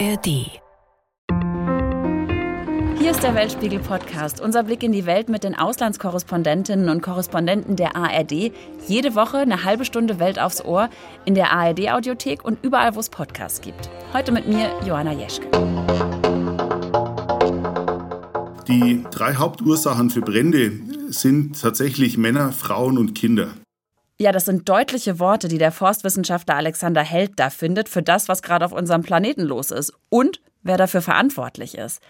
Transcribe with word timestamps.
ARD. 0.00 0.26
Hier 2.98 3.10
ist 3.10 3.22
der 3.22 3.34
Weltspiegel 3.36 3.78
Podcast, 3.78 4.40
unser 4.40 4.64
Blick 4.64 4.82
in 4.82 4.90
die 4.90 5.06
Welt 5.06 5.28
mit 5.28 5.44
den 5.44 5.54
Auslandskorrespondentinnen 5.54 6.88
und 6.88 7.00
Korrespondenten 7.00 7.76
der 7.76 7.94
ARD. 7.94 8.52
Jede 8.88 9.14
Woche 9.14 9.38
eine 9.38 9.62
halbe 9.62 9.84
Stunde 9.84 10.18
Welt 10.18 10.40
aufs 10.40 10.64
Ohr 10.64 10.88
in 11.24 11.36
der 11.36 11.52
ARD 11.52 11.92
Audiothek 11.92 12.44
und 12.44 12.58
überall, 12.64 12.96
wo 12.96 13.00
es 13.00 13.08
Podcasts 13.08 13.60
gibt. 13.60 13.88
Heute 14.12 14.32
mit 14.32 14.48
mir 14.48 14.70
Johanna 14.84 15.12
Jeschke. 15.12 15.46
Die 18.66 19.04
drei 19.12 19.34
Hauptursachen 19.34 20.10
für 20.10 20.22
Brände 20.22 20.72
sind 21.08 21.60
tatsächlich 21.60 22.18
Männer, 22.18 22.50
Frauen 22.50 22.98
und 22.98 23.14
Kinder. 23.14 23.48
Ja, 24.20 24.30
das 24.30 24.44
sind 24.44 24.68
deutliche 24.68 25.18
Worte, 25.18 25.48
die 25.48 25.58
der 25.58 25.72
Forstwissenschaftler 25.72 26.54
Alexander 26.54 27.02
Held 27.02 27.32
da 27.36 27.50
findet 27.50 27.88
für 27.88 28.02
das, 28.02 28.28
was 28.28 28.42
gerade 28.42 28.64
auf 28.64 28.72
unserem 28.72 29.02
Planeten 29.02 29.42
los 29.42 29.72
ist 29.72 29.92
und 30.08 30.40
wer 30.62 30.76
dafür 30.76 31.02
verantwortlich 31.02 31.76
ist. 31.76 32.00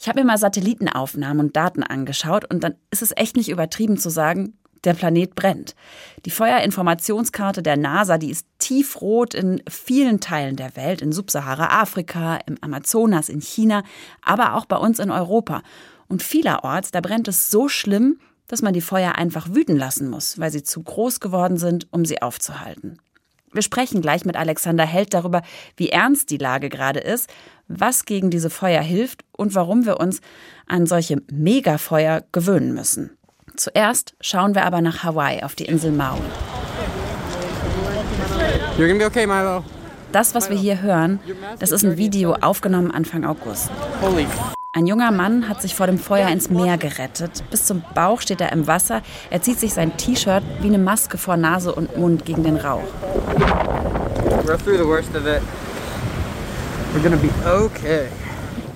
Ich 0.00 0.08
habe 0.08 0.20
mir 0.20 0.26
mal 0.26 0.38
Satellitenaufnahmen 0.38 1.46
und 1.46 1.56
Daten 1.56 1.82
angeschaut 1.82 2.50
und 2.50 2.64
dann 2.64 2.74
ist 2.90 3.02
es 3.02 3.12
echt 3.16 3.36
nicht 3.36 3.50
übertrieben 3.50 3.98
zu 3.98 4.08
sagen, 4.08 4.58
der 4.84 4.94
Planet 4.94 5.34
brennt. 5.34 5.76
Die 6.24 6.30
Feuerinformationskarte 6.30 7.62
der 7.62 7.76
NASA, 7.76 8.18
die 8.18 8.30
ist 8.30 8.46
tiefrot 8.58 9.34
in 9.34 9.62
vielen 9.68 10.20
Teilen 10.20 10.56
der 10.56 10.74
Welt, 10.74 11.02
in 11.02 11.12
Subsahara-Afrika, 11.12 12.38
im 12.46 12.56
Amazonas, 12.62 13.28
in 13.28 13.40
China, 13.40 13.84
aber 14.22 14.54
auch 14.54 14.64
bei 14.64 14.76
uns 14.76 14.98
in 14.98 15.10
Europa. 15.10 15.62
Und 16.08 16.22
vielerorts, 16.22 16.90
da 16.90 17.00
brennt 17.00 17.28
es 17.28 17.50
so 17.50 17.68
schlimm, 17.68 18.18
dass 18.52 18.60
man 18.60 18.74
die 18.74 18.82
Feuer 18.82 19.14
einfach 19.14 19.48
wüten 19.54 19.78
lassen 19.78 20.10
muss, 20.10 20.38
weil 20.38 20.50
sie 20.50 20.62
zu 20.62 20.82
groß 20.82 21.20
geworden 21.20 21.56
sind, 21.56 21.86
um 21.90 22.04
sie 22.04 22.20
aufzuhalten. 22.20 22.98
Wir 23.50 23.62
sprechen 23.62 24.02
gleich 24.02 24.26
mit 24.26 24.36
Alexander 24.36 24.84
Held 24.84 25.14
darüber, 25.14 25.40
wie 25.78 25.88
ernst 25.88 26.28
die 26.28 26.36
Lage 26.36 26.68
gerade 26.68 27.00
ist, 27.00 27.30
was 27.68 28.04
gegen 28.04 28.28
diese 28.28 28.50
Feuer 28.50 28.82
hilft 28.82 29.24
und 29.32 29.54
warum 29.54 29.86
wir 29.86 30.00
uns 30.00 30.20
an 30.66 30.84
solche 30.84 31.22
Megafeuer 31.32 32.24
gewöhnen 32.30 32.74
müssen. 32.74 33.16
Zuerst 33.56 34.16
schauen 34.20 34.54
wir 34.54 34.66
aber 34.66 34.82
nach 34.82 35.02
Hawaii 35.02 35.42
auf 35.44 35.54
die 35.54 35.64
Insel 35.64 35.90
Maui. 35.90 36.20
You're 38.76 38.86
gonna 38.86 38.98
be 38.98 39.06
okay, 39.06 39.26
Milo. 39.26 39.64
Das, 40.12 40.34
was 40.34 40.50
wir 40.50 40.58
hier 40.58 40.82
hören, 40.82 41.20
das 41.58 41.70
ist 41.70 41.86
ein 41.86 41.96
Video 41.96 42.34
aufgenommen 42.34 42.90
Anfang 42.90 43.24
August. 43.24 43.70
Holy 44.02 44.26
ein 44.74 44.86
junger 44.86 45.10
Mann 45.10 45.50
hat 45.50 45.60
sich 45.60 45.74
vor 45.74 45.86
dem 45.86 45.98
Feuer 45.98 46.28
ins 46.30 46.48
Meer 46.48 46.78
gerettet. 46.78 47.44
Bis 47.50 47.66
zum 47.66 47.84
Bauch 47.94 48.22
steht 48.22 48.40
er 48.40 48.52
im 48.52 48.66
Wasser. 48.66 49.02
Er 49.28 49.42
zieht 49.42 49.60
sich 49.60 49.74
sein 49.74 49.96
T-Shirt 49.98 50.42
wie 50.62 50.68
eine 50.68 50.78
Maske 50.78 51.18
vor 51.18 51.36
Nase 51.36 51.74
und 51.74 51.98
Mund 51.98 52.24
gegen 52.24 52.42
den 52.42 52.56
Rauch. 52.56 52.80
We're 54.44 54.56
through 54.56 54.78
the 54.78 54.86
worst 54.86 55.14
of 55.14 55.26
it. 55.26 55.42
We're 56.94 57.02
gonna 57.02 57.16
be 57.16 57.28
okay. 57.46 58.06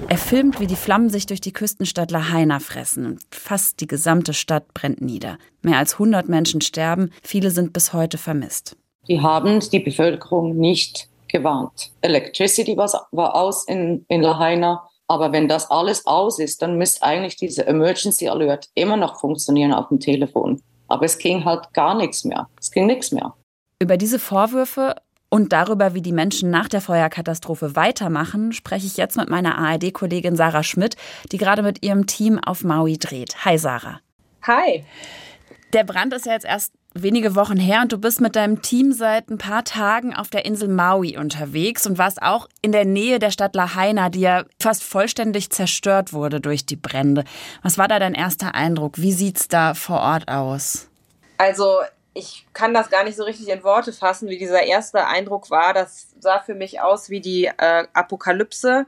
Er 0.08 0.18
filmt, 0.18 0.60
wie 0.60 0.66
die 0.66 0.76
Flammen 0.76 1.08
sich 1.08 1.24
durch 1.24 1.40
die 1.40 1.52
Küstenstadt 1.52 2.10
Lahaina 2.10 2.60
fressen 2.60 3.06
und 3.06 3.22
fast 3.30 3.80
die 3.80 3.86
gesamte 3.86 4.34
Stadt 4.34 4.74
brennt 4.74 5.00
nieder. 5.00 5.38
Mehr 5.62 5.78
als 5.78 5.94
100 5.94 6.28
Menschen 6.28 6.60
sterben, 6.60 7.10
viele 7.22 7.50
sind 7.50 7.72
bis 7.72 7.94
heute 7.94 8.18
vermisst. 8.18 8.76
Die 9.08 9.20
haben 9.22 9.60
die 9.60 9.80
Bevölkerung 9.80 10.56
nicht 10.56 11.08
gewarnt. 11.28 11.90
Electricity 12.02 12.76
war, 12.76 13.34
aus 13.34 13.66
in, 13.66 14.04
in 14.08 14.20
Lahaina. 14.20 14.86
Aber 15.08 15.32
wenn 15.32 15.48
das 15.48 15.70
alles 15.70 16.06
aus 16.06 16.38
ist, 16.38 16.62
dann 16.62 16.78
müsste 16.78 17.02
eigentlich 17.02 17.36
diese 17.36 17.66
Emergency 17.66 18.28
Alert 18.28 18.68
immer 18.74 18.96
noch 18.96 19.20
funktionieren 19.20 19.72
auf 19.72 19.88
dem 19.88 20.00
Telefon. 20.00 20.60
Aber 20.88 21.04
es 21.04 21.18
ging 21.18 21.44
halt 21.44 21.72
gar 21.72 21.94
nichts 21.96 22.24
mehr. 22.24 22.48
Es 22.60 22.70
ging 22.70 22.86
nichts 22.86 23.12
mehr. 23.12 23.34
Über 23.80 23.96
diese 23.96 24.18
Vorwürfe 24.18 24.96
und 25.28 25.52
darüber, 25.52 25.94
wie 25.94 26.02
die 26.02 26.12
Menschen 26.12 26.50
nach 26.50 26.68
der 26.68 26.80
Feuerkatastrophe 26.80 27.76
weitermachen, 27.76 28.52
spreche 28.52 28.86
ich 28.86 28.96
jetzt 28.96 29.16
mit 29.16 29.28
meiner 29.28 29.58
ARD-Kollegin 29.58 30.36
Sarah 30.36 30.62
Schmidt, 30.62 30.96
die 31.32 31.38
gerade 31.38 31.62
mit 31.62 31.84
ihrem 31.84 32.06
Team 32.06 32.38
auf 32.38 32.64
Maui 32.64 32.98
dreht. 32.98 33.44
Hi 33.44 33.58
Sarah. 33.58 34.00
Hi. 34.42 34.84
Der 35.72 35.84
Brand 35.84 36.14
ist 36.14 36.26
ja 36.26 36.32
jetzt 36.32 36.46
erst 36.46 36.72
wenige 37.02 37.34
Wochen 37.34 37.56
her 37.56 37.82
und 37.82 37.92
du 37.92 37.98
bist 37.98 38.20
mit 38.20 38.36
deinem 38.36 38.62
Team 38.62 38.92
seit 38.92 39.30
ein 39.30 39.38
paar 39.38 39.64
Tagen 39.64 40.14
auf 40.14 40.28
der 40.28 40.44
Insel 40.44 40.68
Maui 40.68 41.16
unterwegs 41.16 41.86
und 41.86 41.98
warst 41.98 42.22
auch 42.22 42.48
in 42.62 42.72
der 42.72 42.84
Nähe 42.84 43.18
der 43.18 43.30
Stadt 43.30 43.54
Lahaina, 43.54 44.08
die 44.08 44.20
ja 44.20 44.44
fast 44.60 44.82
vollständig 44.82 45.50
zerstört 45.50 46.12
wurde 46.12 46.40
durch 46.40 46.66
die 46.66 46.76
Brände. 46.76 47.24
Was 47.62 47.78
war 47.78 47.88
da 47.88 47.98
dein 47.98 48.14
erster 48.14 48.54
Eindruck? 48.54 48.98
Wie 48.98 49.12
sieht's 49.12 49.48
da 49.48 49.74
vor 49.74 50.00
Ort 50.00 50.28
aus? 50.28 50.88
Also, 51.38 51.80
ich 52.14 52.46
kann 52.54 52.72
das 52.72 52.88
gar 52.88 53.04
nicht 53.04 53.16
so 53.16 53.24
richtig 53.24 53.48
in 53.48 53.62
Worte 53.62 53.92
fassen, 53.92 54.28
wie 54.28 54.38
dieser 54.38 54.62
erste 54.62 55.06
Eindruck 55.06 55.50
war. 55.50 55.74
Das 55.74 56.08
sah 56.18 56.40
für 56.40 56.54
mich 56.54 56.80
aus 56.80 57.10
wie 57.10 57.20
die 57.20 57.44
äh, 57.44 57.86
Apokalypse 57.92 58.86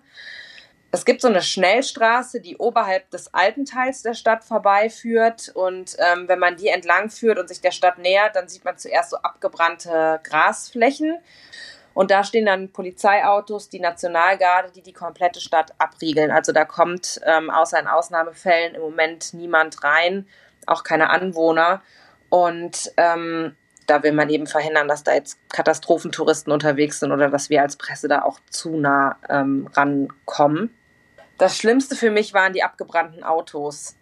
es 0.91 1.05
gibt 1.05 1.21
so 1.21 1.29
eine 1.29 1.43
Schnellstraße, 1.43 2.41
die 2.41 2.57
oberhalb 2.57 3.11
des 3.11 3.35
alten 3.35 3.67
Teils 3.67 4.03
der 4.03 4.15
Stadt 4.15 4.43
vorbeiführt. 4.43 5.51
Und 5.55 5.97
ähm, 5.99 6.29
wenn 6.29 6.39
man 6.39 6.57
die 6.57 6.69
entlang 6.69 7.11
führt 7.11 7.39
und 7.39 7.49
sich 7.49 7.61
der 7.61 7.73
Stadt 7.73 7.99
nähert, 7.99 8.37
dann 8.37 8.49
sieht 8.49 8.65
man 8.65 8.79
zuerst 8.79 9.11
so 9.11 9.19
abgebrannte 9.19 10.21
Grasflächen. 10.25 11.19
Und 11.93 12.11
da 12.11 12.25
stehen 12.25 12.47
dann 12.47 12.73
Polizeiautos, 12.73 13.69
die 13.69 13.81
Nationalgarde, 13.81 14.71
die 14.71 14.83
die 14.83 14.93
komplette 14.93 15.41
Stadt 15.41 15.75
abriegeln. 15.79 16.31
Also 16.31 16.53
da 16.53 16.65
kommt 16.65 17.21
ähm, 17.27 17.51
außer 17.51 17.79
in 17.79 17.87
Ausnahmefällen 17.87 18.75
im 18.75 18.81
Moment 18.81 19.35
niemand 19.35 19.85
rein, 19.85 20.27
auch 20.67 20.85
keine 20.85 21.11
Anwohner. 21.11 21.83
Und 22.31 22.93
ähm, 22.97 23.57
da 23.87 24.03
will 24.03 24.13
man 24.13 24.31
eben 24.31 24.47
verhindern, 24.47 24.87
dass 24.87 25.03
da 25.03 25.15
jetzt 25.15 25.39
Katastrophentouristen 25.51 26.53
unterwegs 26.53 27.01
sind 27.01 27.11
oder 27.11 27.31
dass 27.31 27.51
wir 27.51 27.63
als 27.63 27.77
Presse 27.77 28.07
da 28.07 28.23
auch 28.23 28.39
zu 28.49 28.77
nah 28.77 29.17
ähm, 29.29 29.69
rankommen. 29.73 30.78
Das 31.39 31.57
Schlimmste 31.57 31.95
für 31.95 32.11
mich 32.11 32.35
waren 32.35 32.53
die 32.53 32.63
abgebrannten 32.63 33.23
Autos, 33.23 33.97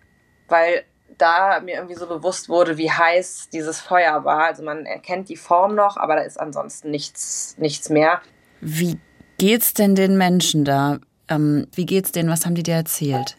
weil 0.48 0.84
da 1.18 1.60
mir 1.60 1.76
irgendwie 1.76 1.94
so 1.94 2.06
bewusst 2.06 2.48
wurde, 2.48 2.78
wie 2.78 2.90
heiß 2.90 3.50
dieses 3.52 3.80
Feuer 3.80 4.24
war. 4.24 4.46
Also 4.46 4.62
man 4.62 4.86
erkennt 4.86 5.28
die 5.28 5.36
Form 5.36 5.74
noch, 5.74 5.96
aber 5.96 6.16
da 6.16 6.22
ist 6.22 6.38
ansonsten 6.38 6.90
nichts, 6.90 7.54
nichts 7.58 7.88
mehr. 7.90 8.20
Wie 8.60 8.98
geht's 9.38 9.74
denn 9.74 9.94
den 9.94 10.16
Menschen 10.16 10.64
da? 10.64 10.98
Ähm, 11.28 11.68
wie 11.74 11.86
geht's 11.86 12.12
denen? 12.12 12.30
Was 12.30 12.44
haben 12.44 12.54
die 12.54 12.62
dir 12.62 12.74
erzählt? 12.74 13.36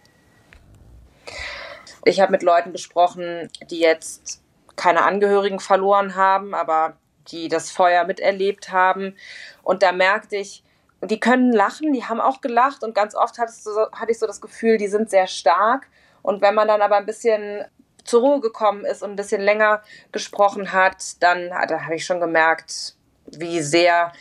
Ich 2.06 2.22
habe 2.22 2.31
mit 2.31 2.44
Leuten 2.44 2.72
gesprochen, 2.72 3.50
die 3.69 3.80
jetzt 3.80 4.41
keine 4.75 5.03
Angehörigen 5.03 5.59
verloren 5.59 6.16
haben, 6.16 6.53
aber 6.53 6.97
die 7.30 7.50
das 7.50 7.72
Feuer 7.72 8.06
miterlebt 8.06 8.72
haben. 8.72 9.16
Und 9.63 9.84
da 9.84 9.91
merkte 9.91 10.38
ich, 10.38 10.63
die 11.02 11.19
können 11.19 11.52
lachen, 11.52 11.94
die 11.94 12.03
haben 12.03 12.19
auch 12.19 12.41
gelacht 12.41 12.84
und 12.84 12.96
ganz 12.96 13.16
oft 13.16 13.38
hatte, 13.38 13.52
so, 13.52 13.91
hatte 13.91 14.12
ich 14.12 14.19
so 14.19 14.28
das 14.28 14.41
Gefühl, 14.41 14.78
die 14.78 14.88
sind 14.88 15.09
sehr 15.09 15.28
stark. 15.28 15.88
Und 16.22 16.41
wenn 16.41 16.56
man 16.56 16.68
dann 16.68 16.81
aber 16.81 16.97
ein 16.97 17.06
bisschen 17.06 17.66
zur 18.03 18.22
Ruhe 18.22 18.40
gekommen 18.40 18.85
ist 18.85 19.03
und 19.03 19.12
ein 19.12 19.16
bisschen 19.16 19.41
länger 19.41 19.81
gesprochen 20.12 20.72
hat, 20.74 21.22
dann 21.22 21.50
da 21.50 21.84
habe 21.84 21.96
ich 21.96 22.06
schon 22.06 22.19
gemerkt, 22.19 22.96
wie 23.25 23.62
sehr 23.62 24.12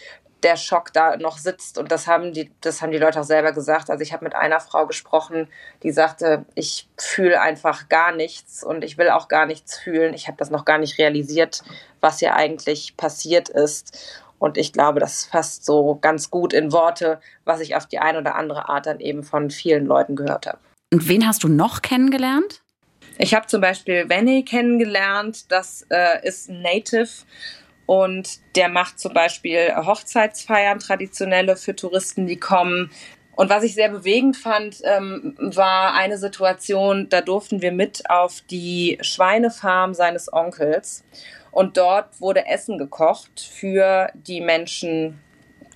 der 0.43 0.57
Schock 0.57 0.93
da 0.93 1.17
noch 1.17 1.39
sitzt. 1.39 1.79
Und 1.79 1.91
das 1.91 2.07
haben 2.07 2.33
die, 2.33 2.53
das 2.61 2.83
haben 2.83 2.93
die 2.93 2.99
Leute 2.99 3.21
auch 3.21 3.25
selber 3.25 3.53
gesagt. 3.53 3.91
Also 3.91 4.03
ich 4.03 4.13
habe 4.13 4.25
mit 4.25 4.35
einer 4.35 4.61
Frau 4.61 4.87
gesprochen, 4.87 5.49
die 5.83 5.91
sagte, 5.91 6.45
ich 6.55 6.89
fühle 6.99 7.41
einfach 7.41 7.89
gar 7.89 8.13
nichts 8.13 8.63
und 8.63 8.85
ich 8.85 8.99
will 8.99 9.09
auch 9.11 9.29
gar 9.29 9.47
nichts 9.47 9.79
fühlen. 9.79 10.15
Ich 10.15 10.29
habe 10.29 10.37
das 10.37 10.51
noch 10.51 10.65
gar 10.65 10.79
nicht 10.79 10.99
realisiert, 10.99 11.63
was 12.01 12.19
hier 12.19 12.37
eigentlich 12.37 12.97
passiert 12.97 13.49
ist. 13.49 14.23
Und 14.39 14.59
ich 14.59 14.73
glaube, 14.73 15.01
das 15.01 15.25
fasst 15.25 15.65
so 15.65 15.99
ganz 16.01 16.31
gut 16.31 16.53
in 16.53 16.73
Worte, 16.73 17.21
was 17.45 17.61
ich 17.61 17.75
auf 17.75 17.87
die 17.87 17.99
eine 17.99 18.19
oder 18.19 18.35
andere 18.35 18.69
Art 18.69 18.87
dann 18.87 19.01
eben 19.01 19.23
von 19.23 19.51
vielen 19.51 19.87
Leuten 19.87 20.17
gehört 20.17 20.47
habe. 20.47 20.59
Und 20.93 21.09
wen 21.09 21.27
hast 21.27 21.43
du 21.43 21.49
noch 21.49 21.83
kennengelernt? 21.83 22.63
Ich 23.19 23.35
habe 23.35 23.47
zum 23.47 23.61
Beispiel 23.61 24.09
Venny 24.09 24.45
kennengelernt. 24.45 25.51
Das 25.51 25.87
äh, 25.91 26.27
ist 26.27 26.51
ein 26.51 26.63
Native 26.63 27.09
und 27.87 28.41
der 28.57 28.69
macht 28.69 28.99
zum 28.99 29.15
Beispiel 29.15 29.75
Hochzeitsfeiern, 29.75 30.81
traditionelle 30.81 31.57
für 31.57 31.75
Touristen, 31.75 32.27
die 32.27 32.37
kommen. 32.37 32.91
Und 33.37 33.51
was 33.51 33.63
ich 33.63 33.75
sehr 33.75 33.91
bewegend 33.91 34.37
fand, 34.37 34.81
ähm, 34.85 35.35
war 35.39 35.95
eine 35.95 36.19
Situation, 36.19 37.09
da 37.09 37.21
durften 37.21 37.63
wir 37.63 37.71
mit 37.71 38.09
auf 38.11 38.41
die 38.51 38.99
Schweinefarm 39.03 39.95
seines 39.95 40.33
Onkels. 40.33 41.05
Und 41.57 41.79
dort 41.79 42.21
wurde 42.21 42.45
Essen 42.45 42.77
gekocht 42.77 43.41
für 43.41 44.11
die 44.13 44.43
Menschen, 44.43 45.19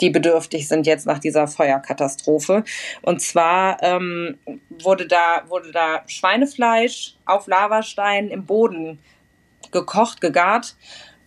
die 0.03 0.11
bedürftig 0.11 0.69
sind 0.69 0.87
jetzt 0.87 1.06
nach 1.06 1.21
dieser 1.21 1.49
Feuerkatastrophe. 1.49 2.65
Und 3.00 3.23
zwar 3.23 3.82
ähm, 3.82 4.38
wurde, 4.69 5.06
da, 5.06 5.44
wurde 5.49 5.73
da 5.73 6.03
Schweinefleisch 6.06 7.15
auf 7.25 7.47
Lavasteinen 7.47 8.31
im 8.31 8.44
Boden 8.44 8.99
gekocht, 9.71 10.21
gegart, 10.21 10.77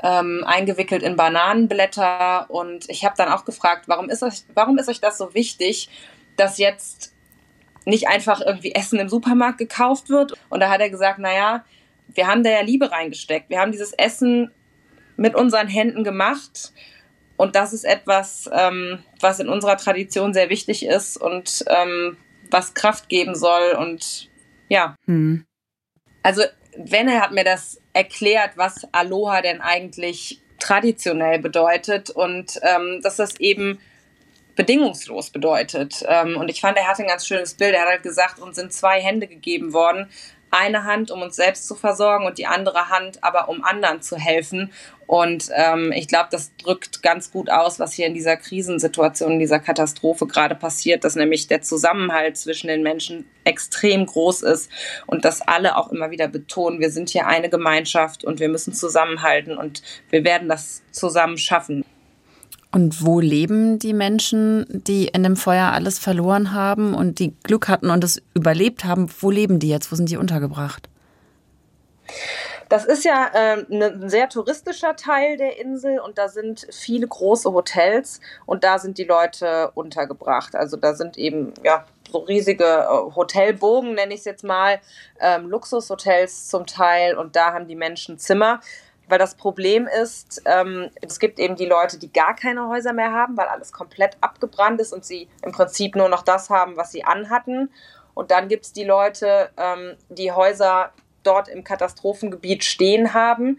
ähm, 0.03 0.43
eingewickelt 0.45 1.01
in 1.01 1.15
Bananenblätter. 1.15 2.45
Und 2.51 2.87
ich 2.91 3.03
habe 3.03 3.15
dann 3.17 3.29
auch 3.29 3.45
gefragt, 3.45 3.85
warum 3.87 4.07
ist, 4.07 4.21
euch, 4.21 4.43
warum 4.53 4.77
ist 4.77 4.87
euch 4.87 5.01
das 5.01 5.17
so 5.17 5.33
wichtig, 5.33 5.89
dass 6.37 6.59
jetzt 6.59 7.11
nicht 7.85 8.07
einfach 8.07 8.39
irgendwie 8.39 8.75
Essen 8.75 8.99
im 8.99 9.09
Supermarkt 9.09 9.57
gekauft 9.57 10.09
wird? 10.09 10.33
Und 10.49 10.59
da 10.59 10.69
hat 10.69 10.79
er 10.79 10.91
gesagt, 10.91 11.17
naja, 11.17 11.63
wir 12.13 12.27
haben 12.27 12.43
da 12.43 12.49
ja 12.49 12.61
Liebe 12.61 12.91
reingesteckt. 12.91 13.49
Wir 13.49 13.59
haben 13.59 13.71
dieses 13.71 13.93
Essen 13.93 14.51
mit 15.17 15.35
unseren 15.35 15.67
Händen 15.67 16.03
gemacht 16.03 16.73
Und 17.37 17.55
das 17.55 17.73
ist 17.73 17.83
etwas, 17.83 18.49
ähm, 18.53 18.99
was 19.19 19.39
in 19.39 19.49
unserer 19.49 19.77
Tradition 19.77 20.33
sehr 20.33 20.49
wichtig 20.49 20.85
ist 20.85 21.17
und 21.17 21.65
ähm, 21.67 22.17
was 22.51 22.73
Kraft 22.73 23.09
geben 23.09 23.35
soll. 23.35 23.73
Und 23.73 24.29
ja. 24.69 24.95
Hm. 25.05 25.45
Also 26.21 26.43
Wenne 26.77 27.21
hat 27.21 27.31
mir 27.31 27.43
das 27.43 27.81
erklärt, 27.93 28.51
was 28.55 28.87
Aloha 28.91 29.41
denn 29.41 29.61
eigentlich 29.61 30.41
traditionell 30.59 31.39
bedeutet 31.39 32.09
und 32.09 32.59
ähm, 32.61 33.01
dass 33.03 33.17
das 33.17 33.39
eben 33.39 33.79
bedingungslos 34.55 35.31
bedeutet. 35.31 36.03
Ähm, 36.07 36.37
und 36.37 36.49
ich 36.49 36.61
fand, 36.61 36.77
er 36.77 36.87
hatte 36.87 37.01
ein 37.01 37.09
ganz 37.09 37.27
schönes 37.27 37.55
Bild. 37.55 37.73
Er 37.73 37.81
hat 37.81 37.89
halt 37.89 38.03
gesagt, 38.03 38.39
uns 38.39 38.55
sind 38.55 38.71
zwei 38.71 39.01
Hände 39.01 39.27
gegeben 39.27 39.73
worden. 39.73 40.09
Eine 40.55 40.83
Hand, 40.83 41.09
um 41.09 41.23
uns 41.23 41.35
selbst 41.35 41.67
zu 41.67 41.73
versorgen 41.73 42.27
und 42.27 42.37
die 42.37 42.45
andere 42.45 42.89
Hand 42.89 43.23
aber, 43.23 43.49
um 43.49 43.63
anderen 43.63 44.03
zu 44.03 44.17
helfen. 44.17 44.71
Und 45.07 45.49
ähm, 45.55 45.91
ich 45.91 46.07
glaube, 46.07 46.27
das 46.29 46.55
drückt 46.57 47.01
ganz 47.01 47.31
gut 47.31 47.49
aus, 47.49 47.79
was 47.79 47.93
hier 47.93 48.05
in 48.05 48.13
dieser 48.13 48.37
Krisensituation, 48.37 49.31
in 49.31 49.39
dieser 49.39 49.57
Katastrophe 49.57 50.27
gerade 50.27 50.53
passiert, 50.53 51.05
dass 51.05 51.15
nämlich 51.15 51.47
der 51.47 51.63
Zusammenhalt 51.63 52.37
zwischen 52.37 52.67
den 52.67 52.83
Menschen 52.83 53.25
extrem 53.45 54.05
groß 54.05 54.43
ist 54.43 54.69
und 55.07 55.25
dass 55.25 55.41
alle 55.41 55.75
auch 55.75 55.91
immer 55.91 56.11
wieder 56.11 56.27
betonen, 56.27 56.79
wir 56.79 56.91
sind 56.91 57.09
hier 57.09 57.25
eine 57.25 57.49
Gemeinschaft 57.49 58.23
und 58.23 58.39
wir 58.39 58.49
müssen 58.49 58.73
zusammenhalten 58.73 59.57
und 59.57 59.81
wir 60.11 60.23
werden 60.23 60.49
das 60.49 60.83
zusammen 60.91 61.39
schaffen. 61.39 61.83
Und 62.73 63.05
wo 63.05 63.19
leben 63.19 63.77
die 63.77 63.93
Menschen, 63.93 64.65
die 64.67 65.05
in 65.05 65.21
dem 65.21 65.35
Feuer 65.35 65.71
alles 65.73 65.99
verloren 65.99 66.53
haben 66.53 66.95
und 66.95 67.19
die 67.19 67.35
Glück 67.43 67.67
hatten 67.67 67.91
und 67.91 68.03
es 68.03 68.19
überlebt 68.33 68.83
haben? 68.83 69.11
Wo 69.19 69.29
leben 69.29 69.59
die 69.59 69.69
jetzt? 69.69 69.91
Wo 69.91 69.95
sind 69.95 70.09
die 70.09 70.17
untergebracht? 70.17 70.89
Das 72.69 72.85
ist 72.85 73.05
ja 73.05 73.29
äh, 73.31 73.63
ein 73.69 74.09
sehr 74.09 74.27
touristischer 74.27 74.95
Teil 74.95 75.37
der 75.37 75.59
Insel 75.59 75.99
und 75.99 76.17
da 76.17 76.27
sind 76.27 76.65
viele 76.71 77.07
große 77.07 77.53
Hotels 77.53 78.19
und 78.47 78.63
da 78.63 78.79
sind 78.79 78.97
die 78.97 79.03
Leute 79.03 79.69
untergebracht. 79.75 80.55
Also 80.55 80.75
da 80.75 80.95
sind 80.95 81.15
eben 81.19 81.53
ja 81.63 81.85
so 82.11 82.17
riesige 82.19 82.63
äh, 82.63 83.15
Hotelbogen, 83.15 83.93
nenne 83.93 84.15
ich 84.15 84.21
es 84.21 84.25
jetzt 84.25 84.43
mal, 84.43 84.79
ähm, 85.19 85.47
Luxushotels 85.47 86.47
zum 86.47 86.65
Teil 86.65 87.15
und 87.15 87.35
da 87.35 87.53
haben 87.53 87.67
die 87.67 87.75
Menschen 87.75 88.17
Zimmer. 88.17 88.61
Weil 89.07 89.19
das 89.19 89.35
Problem 89.35 89.87
ist, 89.87 90.41
ähm, 90.45 90.89
es 91.01 91.19
gibt 91.19 91.39
eben 91.39 91.55
die 91.55 91.65
Leute, 91.65 91.99
die 91.99 92.11
gar 92.11 92.35
keine 92.35 92.67
Häuser 92.67 92.93
mehr 92.93 93.11
haben, 93.11 93.37
weil 93.37 93.47
alles 93.47 93.71
komplett 93.71 94.17
abgebrannt 94.21 94.79
ist 94.79 94.93
und 94.93 95.05
sie 95.05 95.27
im 95.43 95.51
Prinzip 95.51 95.95
nur 95.95 96.09
noch 96.09 96.23
das 96.23 96.49
haben, 96.49 96.77
was 96.77 96.91
sie 96.91 97.03
anhatten. 97.03 97.69
Und 98.13 98.31
dann 98.31 98.47
gibt 98.47 98.65
es 98.65 98.73
die 98.73 98.83
Leute, 98.83 99.49
ähm, 99.57 99.95
die 100.09 100.31
Häuser 100.31 100.91
dort 101.23 101.47
im 101.47 101.63
Katastrophengebiet 101.63 102.63
stehen 102.63 103.13
haben, 103.13 103.57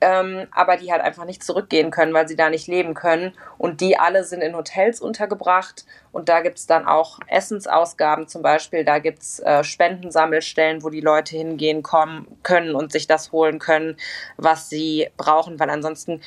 ähm, 0.00 0.46
aber 0.52 0.76
die 0.76 0.92
halt 0.92 1.02
einfach 1.02 1.24
nicht 1.24 1.42
zurückgehen 1.42 1.90
können, 1.90 2.12
weil 2.12 2.28
sie 2.28 2.36
da 2.36 2.50
nicht 2.50 2.68
leben 2.68 2.94
können. 2.94 3.32
Und 3.58 3.80
die 3.80 3.98
alle 3.98 4.24
sind 4.24 4.42
in 4.42 4.54
Hotels 4.54 5.00
untergebracht. 5.00 5.84
Und 6.12 6.28
da 6.28 6.40
gibt 6.40 6.58
es 6.58 6.66
dann 6.66 6.86
auch 6.86 7.18
Essensausgaben 7.26 8.28
zum 8.28 8.42
Beispiel. 8.42 8.84
Da 8.84 8.98
gibt 8.98 9.22
es 9.22 9.40
äh, 9.40 9.64
Spendensammelstellen, 9.64 10.82
wo 10.82 10.90
die 10.90 11.00
Leute 11.00 11.36
hingehen 11.36 11.82
kommen, 11.82 12.26
können 12.42 12.74
und 12.74 12.92
sich 12.92 13.06
das 13.06 13.32
holen 13.32 13.58
können, 13.58 13.96
was 14.36 14.68
sie 14.68 15.08
brauchen, 15.16 15.58
weil 15.58 15.70
ansonsten 15.70 16.20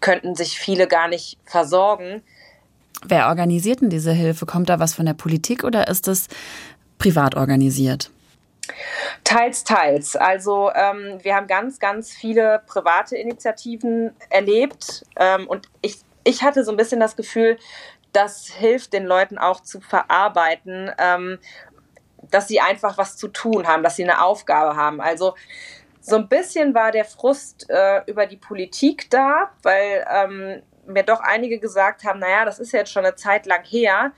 könnten 0.00 0.34
sich 0.34 0.58
viele 0.58 0.86
gar 0.86 1.08
nicht 1.08 1.38
versorgen. 1.44 2.22
Wer 3.06 3.28
organisiert 3.28 3.80
denn 3.80 3.90
diese 3.90 4.12
Hilfe? 4.12 4.46
Kommt 4.46 4.68
da 4.68 4.78
was 4.78 4.94
von 4.94 5.06
der 5.06 5.14
Politik 5.14 5.64
oder 5.64 5.88
ist 5.88 6.08
es 6.08 6.28
privat 6.98 7.34
organisiert? 7.34 8.10
Teils, 9.24 9.64
teils. 9.64 10.16
Also 10.16 10.70
ähm, 10.74 11.18
wir 11.22 11.34
haben 11.34 11.46
ganz, 11.46 11.78
ganz 11.78 12.12
viele 12.12 12.62
private 12.66 13.16
Initiativen 13.16 14.14
erlebt 14.30 15.04
ähm, 15.16 15.46
und 15.46 15.68
ich, 15.82 15.98
ich 16.24 16.42
hatte 16.42 16.64
so 16.64 16.70
ein 16.70 16.76
bisschen 16.76 17.00
das 17.00 17.16
Gefühl, 17.16 17.58
das 18.12 18.46
hilft 18.46 18.92
den 18.92 19.04
Leuten 19.04 19.38
auch 19.38 19.60
zu 19.60 19.80
verarbeiten, 19.80 20.90
ähm, 20.98 21.38
dass 22.30 22.48
sie 22.48 22.60
einfach 22.60 22.96
was 22.96 23.16
zu 23.16 23.28
tun 23.28 23.66
haben, 23.66 23.82
dass 23.82 23.96
sie 23.96 24.04
eine 24.04 24.22
Aufgabe 24.22 24.76
haben. 24.76 25.00
Also 25.00 25.34
so 26.00 26.16
ein 26.16 26.28
bisschen 26.28 26.74
war 26.74 26.92
der 26.92 27.04
Frust 27.04 27.66
äh, 27.68 28.02
über 28.06 28.26
die 28.26 28.36
Politik 28.36 29.10
da, 29.10 29.50
weil 29.62 30.06
ähm, 30.10 30.62
mir 30.86 31.02
doch 31.02 31.20
einige 31.20 31.58
gesagt 31.58 32.04
haben, 32.04 32.20
naja, 32.20 32.44
das 32.44 32.58
ist 32.58 32.72
jetzt 32.72 32.92
schon 32.92 33.04
eine 33.04 33.14
Zeit 33.14 33.46
lang 33.46 33.64
her 33.64 34.12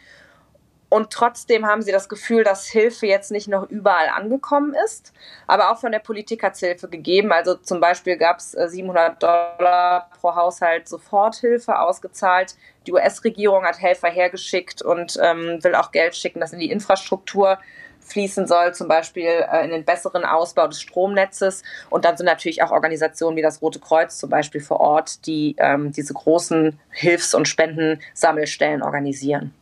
und 0.89 1.11
trotzdem 1.11 1.67
haben 1.67 1.83
sie 1.83 1.91
das 1.91 2.09
Gefühl, 2.09 2.45
dass 2.45 2.67
Hilfe 2.67 3.07
jetzt 3.07 3.33
nicht 3.33 3.49
noch 3.49 3.69
überall 3.69 4.09
angekommen 4.09 4.75
ist. 4.85 5.13
Aber 5.49 5.71
auch 5.73 5.79
von 5.79 5.91
der 5.91 5.99
Politik 5.99 6.45
hat 6.45 6.55
es 6.55 6.61
Hilfe 6.61 6.89
gegeben. 6.89 7.33
Also 7.33 7.57
zum 7.57 7.81
Beispiel 7.81 8.17
gab 8.17 8.39
es 8.39 8.53
700 8.53 9.21
Dollar 9.21 10.09
pro 10.21 10.37
Haushalt 10.37 10.89
Soforthilfe 10.89 11.79
ausgezahlt. 11.79 12.55
Die 12.87 12.93
US-Regierung 12.93 13.65
hat 13.65 13.81
Helfer 13.81 14.09
hergeschickt 14.09 14.81
und 14.81 15.19
ähm, 15.21 15.59
will 15.63 15.75
auch 15.75 15.91
Geld 15.91 16.15
schicken, 16.15 16.39
das 16.39 16.53
in 16.53 16.61
die 16.61 16.71
Infrastruktur 16.71 17.59
fließen 17.99 18.47
soll, 18.47 18.73
zum 18.73 18.87
Beispiel 18.87 19.27
äh, 19.27 19.65
in 19.65 19.71
den 19.71 19.85
besseren 19.85 20.25
Ausbau 20.25 20.69
des 20.69 20.81
Stromnetzes. 20.81 21.65
Und 21.91 22.05
dann 22.05 22.17
sind 22.17 22.27
natürlich 22.27 22.63
auch 22.63 22.71
Organisationen 22.71 23.37
wie 23.37 23.43
das 23.43 23.61
Rote 23.61 23.81
Kreuz 23.81 24.19
zum 24.19 24.31
Beispiel 24.31 24.61
vor 24.61 24.79
Ort, 24.79 25.27
die 25.27 25.57
ähm, 25.59 25.91
diese 25.91 26.15
großen 26.15 26.79
Hilfs- 26.91 27.35
und 27.35 27.49
Spendensammelstellen 27.49 28.83
organisieren. 28.85 29.53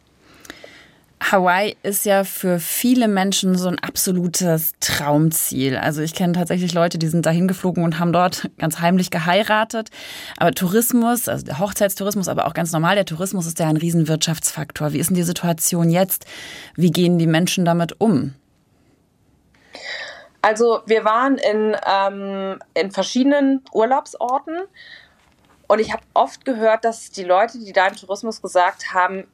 Hawaii 1.20 1.76
ist 1.82 2.05
ja 2.05 2.25
für 2.25 2.58
viele 2.58 3.08
Menschen 3.08 3.56
so 3.56 3.69
ein 3.69 3.78
absolutes 3.78 4.72
Traumziel. 4.81 5.76
Also 5.76 6.02
ich 6.02 6.14
kenne 6.14 6.34
tatsächlich 6.34 6.75
Leute, 6.75 6.99
die 6.99 7.06
sind 7.08 7.25
dahin 7.25 7.49
geflogen 7.49 7.82
und 7.82 7.99
haben 7.99 8.12
dort 8.12 8.50
ganz 8.58 8.81
heimlich 8.81 9.11
geheiratet. 9.11 9.90
Aber 10.37 10.52
Tourismus, 10.52 11.28
also 11.28 11.44
der 11.44 11.58
Hochzeitstourismus, 11.58 12.28
aber 12.28 12.46
auch 12.46 12.55
ganz 12.55 12.72
normal, 12.72 12.94
der 12.96 13.06
Tourismus 13.06 13.46
ist 13.46 13.58
ja 13.58 13.69
ein 13.69 13.76
Riesenwirtschaftsfaktor. 13.76 14.93
Wie 14.93 14.99
ist 14.99 15.08
denn 15.08 15.16
die 15.16 15.22
Situation 15.22 15.88
jetzt? 15.88 16.26
Wie 16.75 16.90
gehen 16.90 17.19
die 17.19 17.26
Menschen 17.26 17.64
damit 17.64 18.00
um? 18.00 18.34
Also 20.43 20.82
wir 20.84 21.05
waren 21.06 21.38
in, 21.38 21.75
ähm, 21.90 22.58
in 22.75 22.90
verschiedenen 22.90 23.62
Urlaubsorten 23.72 24.58
und 25.69 25.78
ich 25.78 25.93
habe 25.93 26.02
oft 26.12 26.44
gehört, 26.44 26.84
dass 26.84 27.11
die 27.11 27.25
Leute, 27.25 27.58
die 27.58 27.72
da 27.72 27.87
im 27.87 27.96
Tourismus 27.96 28.43
gesagt 28.43 28.93
haben, 28.93 29.26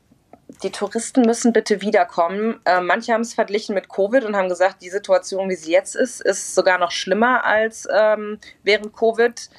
die 0.62 0.70
Touristen 0.70 1.22
müssen 1.22 1.52
bitte 1.52 1.80
wiederkommen. 1.80 2.60
Äh, 2.64 2.80
manche 2.80 3.12
haben 3.12 3.22
es 3.22 3.34
verglichen 3.34 3.74
mit 3.74 3.88
Covid 3.88 4.24
und 4.24 4.36
haben 4.36 4.48
gesagt, 4.48 4.82
die 4.82 4.90
Situation, 4.90 5.48
wie 5.48 5.56
sie 5.56 5.72
jetzt 5.72 5.94
ist, 5.94 6.20
ist 6.20 6.54
sogar 6.54 6.78
noch 6.78 6.90
schlimmer 6.90 7.44
als 7.44 7.88
ähm, 7.92 8.38
während 8.62 8.94
Covid, 8.94 9.50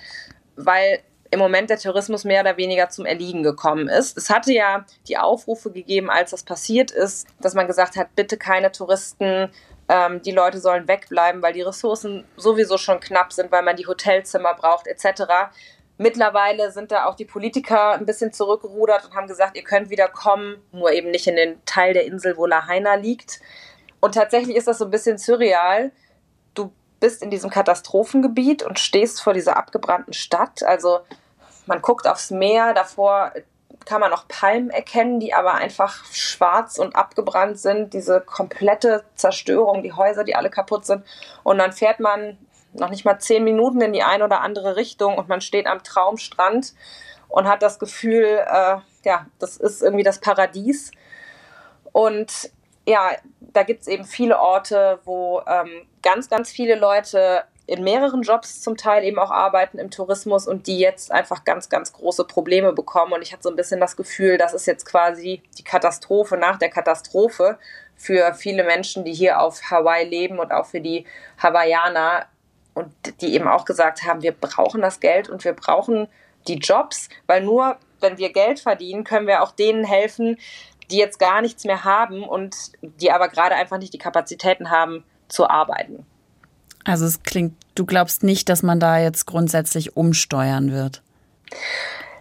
weil 0.55 0.99
im 1.31 1.39
Moment 1.39 1.69
der 1.69 1.79
Tourismus 1.79 2.25
mehr 2.25 2.41
oder 2.41 2.57
weniger 2.57 2.89
zum 2.89 3.05
Erliegen 3.05 3.41
gekommen 3.41 3.88
ist. 3.88 4.17
Es 4.17 4.29
hatte 4.29 4.51
ja 4.51 4.85
die 5.07 5.17
Aufrufe 5.17 5.71
gegeben, 5.71 6.09
als 6.09 6.31
das 6.31 6.44
passiert 6.44 6.92
ist, 6.92 7.27
dass 7.39 7.54
man 7.54 7.68
gesagt 7.68 7.95
hat, 7.95 8.16
bitte 8.16 8.37
keine 8.37 8.71
Touristen, 8.71 9.49
ähm, 9.87 10.21
die 10.21 10.31
Leute 10.31 10.59
sollen 10.59 10.87
wegbleiben, 10.87 11.42
weil 11.42 11.54
die 11.54 11.61
Ressourcen 11.61 12.25
sowieso 12.35 12.77
schon 12.77 12.99
knapp 12.99 13.31
sind, 13.31 13.51
weil 13.51 13.63
man 13.63 13.77
die 13.77 13.87
Hotelzimmer 13.87 14.54
braucht 14.54 14.87
etc. 14.87 15.23
Mittlerweile 16.01 16.71
sind 16.71 16.91
da 16.91 17.05
auch 17.05 17.13
die 17.13 17.25
Politiker 17.25 17.91
ein 17.91 18.07
bisschen 18.07 18.33
zurückgerudert 18.33 19.05
und 19.05 19.13
haben 19.13 19.27
gesagt, 19.27 19.55
ihr 19.55 19.63
könnt 19.63 19.91
wieder 19.91 20.07
kommen, 20.07 20.57
nur 20.71 20.91
eben 20.91 21.11
nicht 21.11 21.27
in 21.27 21.35
den 21.35 21.63
Teil 21.65 21.93
der 21.93 22.05
Insel, 22.05 22.37
wo 22.37 22.47
Lahaina 22.47 22.95
liegt. 22.95 23.39
Und 23.99 24.15
tatsächlich 24.15 24.55
ist 24.57 24.67
das 24.67 24.79
so 24.79 24.85
ein 24.85 24.89
bisschen 24.89 25.19
surreal. 25.19 25.91
Du 26.55 26.73
bist 26.99 27.21
in 27.21 27.29
diesem 27.29 27.51
Katastrophengebiet 27.51 28.63
und 28.63 28.79
stehst 28.79 29.21
vor 29.21 29.33
dieser 29.33 29.57
abgebrannten 29.57 30.13
Stadt. 30.13 30.63
Also 30.63 31.01
man 31.67 31.83
guckt 31.83 32.07
aufs 32.07 32.31
Meer, 32.31 32.73
davor 32.73 33.33
kann 33.85 34.01
man 34.01 34.09
noch 34.09 34.27
Palmen 34.27 34.71
erkennen, 34.71 35.19
die 35.19 35.35
aber 35.35 35.53
einfach 35.53 36.03
schwarz 36.05 36.79
und 36.79 36.95
abgebrannt 36.95 37.59
sind. 37.59 37.93
Diese 37.93 38.21
komplette 38.21 39.03
Zerstörung, 39.13 39.83
die 39.83 39.93
Häuser, 39.93 40.23
die 40.23 40.35
alle 40.35 40.49
kaputt 40.49 40.87
sind. 40.87 41.05
Und 41.43 41.59
dann 41.59 41.73
fährt 41.73 41.99
man 41.99 42.39
noch 42.73 42.90
nicht 42.90 43.06
mal 43.06 43.19
zehn 43.19 43.44
Minuten 43.44 43.81
in 43.81 43.94
die 43.94 44.04
eine 44.04 44.23
oder 44.23 44.42
andere 44.42 44.75
Richtung 44.75 45.18
und 45.18 45.28
man 45.28 45.42
steht 45.42 45.68
am 45.68 45.83
Traumstrand 45.83 46.73
und 47.28 47.47
hat 47.47 47.61
das 47.61 47.80
Gefühl, 47.80 48.25
äh, 48.45 48.78
ja, 49.04 49.25
das 49.40 49.57
ist 49.57 49.81
irgendwie 49.81 50.04
das 50.04 50.19
Paradies. 50.19 50.92
Und 51.92 52.51
ja, 52.85 53.11
da 53.40 53.63
gibt 53.63 53.81
es 53.81 53.87
eben 53.87 54.06
viele 54.06 54.40
Orte, 54.40 54.99
wo 55.06 55.42
ähm, 55.47 55.87
ganz, 56.01 56.30
ganz 56.30 56.49
viele 56.49 56.75
Leute 56.75 57.44
in 57.68 57.83
mehreren 57.83 58.21
Jobs 58.21 58.61
zum 58.61 58.75
Teil 58.75 59.04
eben 59.04 59.19
auch 59.19 59.31
arbeiten 59.31 59.78
im 59.78 59.92
Tourismus 59.92 60.47
und 60.47 60.68
die 60.68 60.80
jetzt 60.80 61.11
einfach 61.11 61.45
ganz, 61.45 61.69
ganz 61.69 61.94
große 61.94 62.25
Probleme 62.25 62.73
bekommen. 62.73 63.13
Und 63.13 63.21
ich 63.21 63.31
hatte 63.31 63.44
so 63.44 63.49
ein 63.49 63.56
bisschen 63.56 63.80
das 63.80 63.95
Gefühl, 63.95 64.37
das 64.37 64.54
ist 64.54 64.66
jetzt 64.66 64.85
quasi 64.85 65.42
die 65.57 65.63
Katastrophe 65.63 66.37
nach 66.37 66.57
der 66.57 66.69
Katastrophe 66.69 67.57
für 67.95 68.33
viele 68.33 68.63
Menschen, 68.63 69.06
die 69.06 69.13
hier 69.13 69.40
auf 69.40 69.61
Hawaii 69.69 70.06
leben 70.06 70.40
und 70.40 70.51
auch 70.51 70.66
für 70.66 70.81
die 70.81 71.06
Hawaiianer, 71.42 72.25
und 72.73 72.92
die 73.21 73.33
eben 73.33 73.47
auch 73.47 73.66
gesagt 73.66 74.04
haben, 74.04 74.21
wir 74.21 74.31
brauchen 74.31 74.81
das 74.81 74.99
Geld 74.99 75.30
und 75.30 75.44
wir 75.44 75.54
brauchen 75.54 76.07
die 76.47 76.56
Jobs, 76.56 77.09
weil 77.28 77.44
nur 77.44 77.78
wenn 77.99 78.18
wir 78.18 78.31
Geld 78.31 78.59
verdienen, 78.59 79.04
können 79.04 79.28
wir 79.28 79.44
auch 79.44 79.51
denen 79.51 79.83
helfen, 79.83 80.37
die 80.90 80.97
jetzt 80.97 81.19
gar 81.19 81.42
nichts 81.42 81.63
mehr 81.63 81.83
haben 81.83 82.23
und 82.23 82.56
die 82.81 83.11
aber 83.11 83.30
gerade 83.30 83.56
einfach 83.56 83.78
nicht 83.78 83.94
die 83.94 83.97
Kapazitäten 83.97 84.69
haben 84.69 85.04
zu 85.28 85.49
arbeiten. 85.49 86.06
Also 86.83 87.06
es 87.06 87.23
klingt, 87.23 87.56
du 87.75 87.85
glaubst 87.85 88.23
nicht, 88.23 88.49
dass 88.49 88.63
man 88.63 88.80
da 88.80 88.97
jetzt 88.97 89.25
grundsätzlich 89.25 89.95
umsteuern 89.95 90.71
wird. 90.71 91.01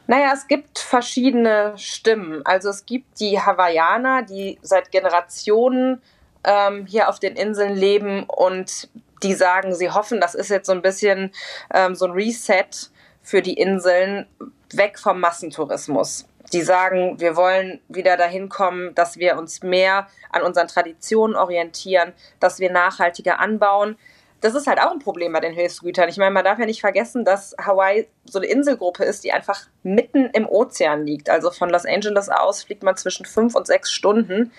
Naja, 0.06 0.32
es 0.34 0.48
gibt 0.48 0.78
verschiedene 0.78 1.72
Stimmen. 1.76 2.44
Also 2.44 2.68
es 2.68 2.84
gibt 2.84 3.20
die 3.20 3.40
Hawaiianer, 3.40 4.22
die 4.22 4.58
seit 4.60 4.90
Generationen 4.90 6.02
ähm, 6.44 6.86
hier 6.86 7.08
auf 7.08 7.20
den 7.20 7.36
Inseln 7.36 7.76
leben 7.76 8.24
und 8.24 8.88
die 9.22 9.34
sagen, 9.34 9.74
sie 9.74 9.90
hoffen, 9.90 10.20
das 10.20 10.34
ist 10.34 10.50
jetzt 10.50 10.66
so 10.66 10.72
ein 10.72 10.82
bisschen 10.82 11.32
ähm, 11.72 11.94
so 11.94 12.06
ein 12.06 12.12
Reset 12.12 12.90
für 13.22 13.42
die 13.42 13.54
Inseln, 13.54 14.26
weg 14.72 14.98
vom 14.98 15.20
Massentourismus. 15.20 16.26
Die 16.52 16.62
sagen, 16.62 17.20
wir 17.20 17.36
wollen 17.36 17.80
wieder 17.88 18.16
dahin 18.16 18.48
kommen, 18.48 18.94
dass 18.94 19.18
wir 19.18 19.36
uns 19.36 19.62
mehr 19.62 20.08
an 20.30 20.42
unseren 20.42 20.68
Traditionen 20.68 21.36
orientieren, 21.36 22.12
dass 22.40 22.58
wir 22.58 22.72
nachhaltiger 22.72 23.38
anbauen. 23.38 23.96
Das 24.40 24.54
ist 24.54 24.66
halt 24.66 24.80
auch 24.80 24.90
ein 24.90 25.00
Problem 25.00 25.32
bei 25.32 25.40
den 25.40 25.52
Hilfsgütern. 25.52 26.08
Ich 26.08 26.16
meine, 26.16 26.30
man 26.30 26.44
darf 26.44 26.58
ja 26.58 26.64
nicht 26.66 26.80
vergessen, 26.80 27.24
dass 27.24 27.54
Hawaii 27.60 28.08
so 28.24 28.38
eine 28.38 28.48
Inselgruppe 28.48 29.04
ist, 29.04 29.22
die 29.22 29.32
einfach 29.32 29.66
mitten 29.82 30.30
im 30.30 30.48
Ozean 30.48 31.04
liegt. 31.04 31.28
Also 31.28 31.50
von 31.50 31.68
Los 31.68 31.84
Angeles 31.84 32.30
aus 32.30 32.64
fliegt 32.64 32.82
man 32.82 32.96
zwischen 32.96 33.26
fünf 33.26 33.54
und 33.54 33.66
sechs 33.66 33.92
Stunden. 33.92 34.50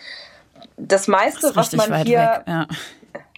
Das 0.78 1.08
meiste, 1.08 1.48
das 1.48 1.56
was 1.56 1.72
man 1.74 2.06
hier 2.06 2.20
weg, 2.20 2.44
ja. 2.48 2.68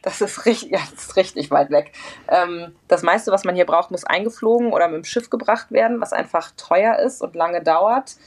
Das 0.04 0.20
ist 0.20 0.46
richtig, 0.46 0.70
ja, 0.72 0.80
das 0.92 1.06
ist 1.06 1.16
richtig 1.16 1.50
weit 1.50 1.72
weg. 1.72 1.94
Ähm, 2.28 2.76
das 2.88 3.02
meiste, 3.02 3.32
was 3.32 3.46
man 3.46 3.56
hier 3.56 3.66
braucht, 3.66 3.90
muss 3.90 4.04
eingeflogen 4.04 4.72
oder 4.72 4.88
mit 4.88 4.98
dem 4.98 5.04
Schiff 5.06 5.30
gebracht 5.30 5.72
werden, 5.72 6.00
was 6.02 6.14
einfach 6.14 6.52
teuer 6.58 7.00
ist 7.00 7.22
und 7.22 7.36
lange 7.36 7.64
dauert. 7.64 8.18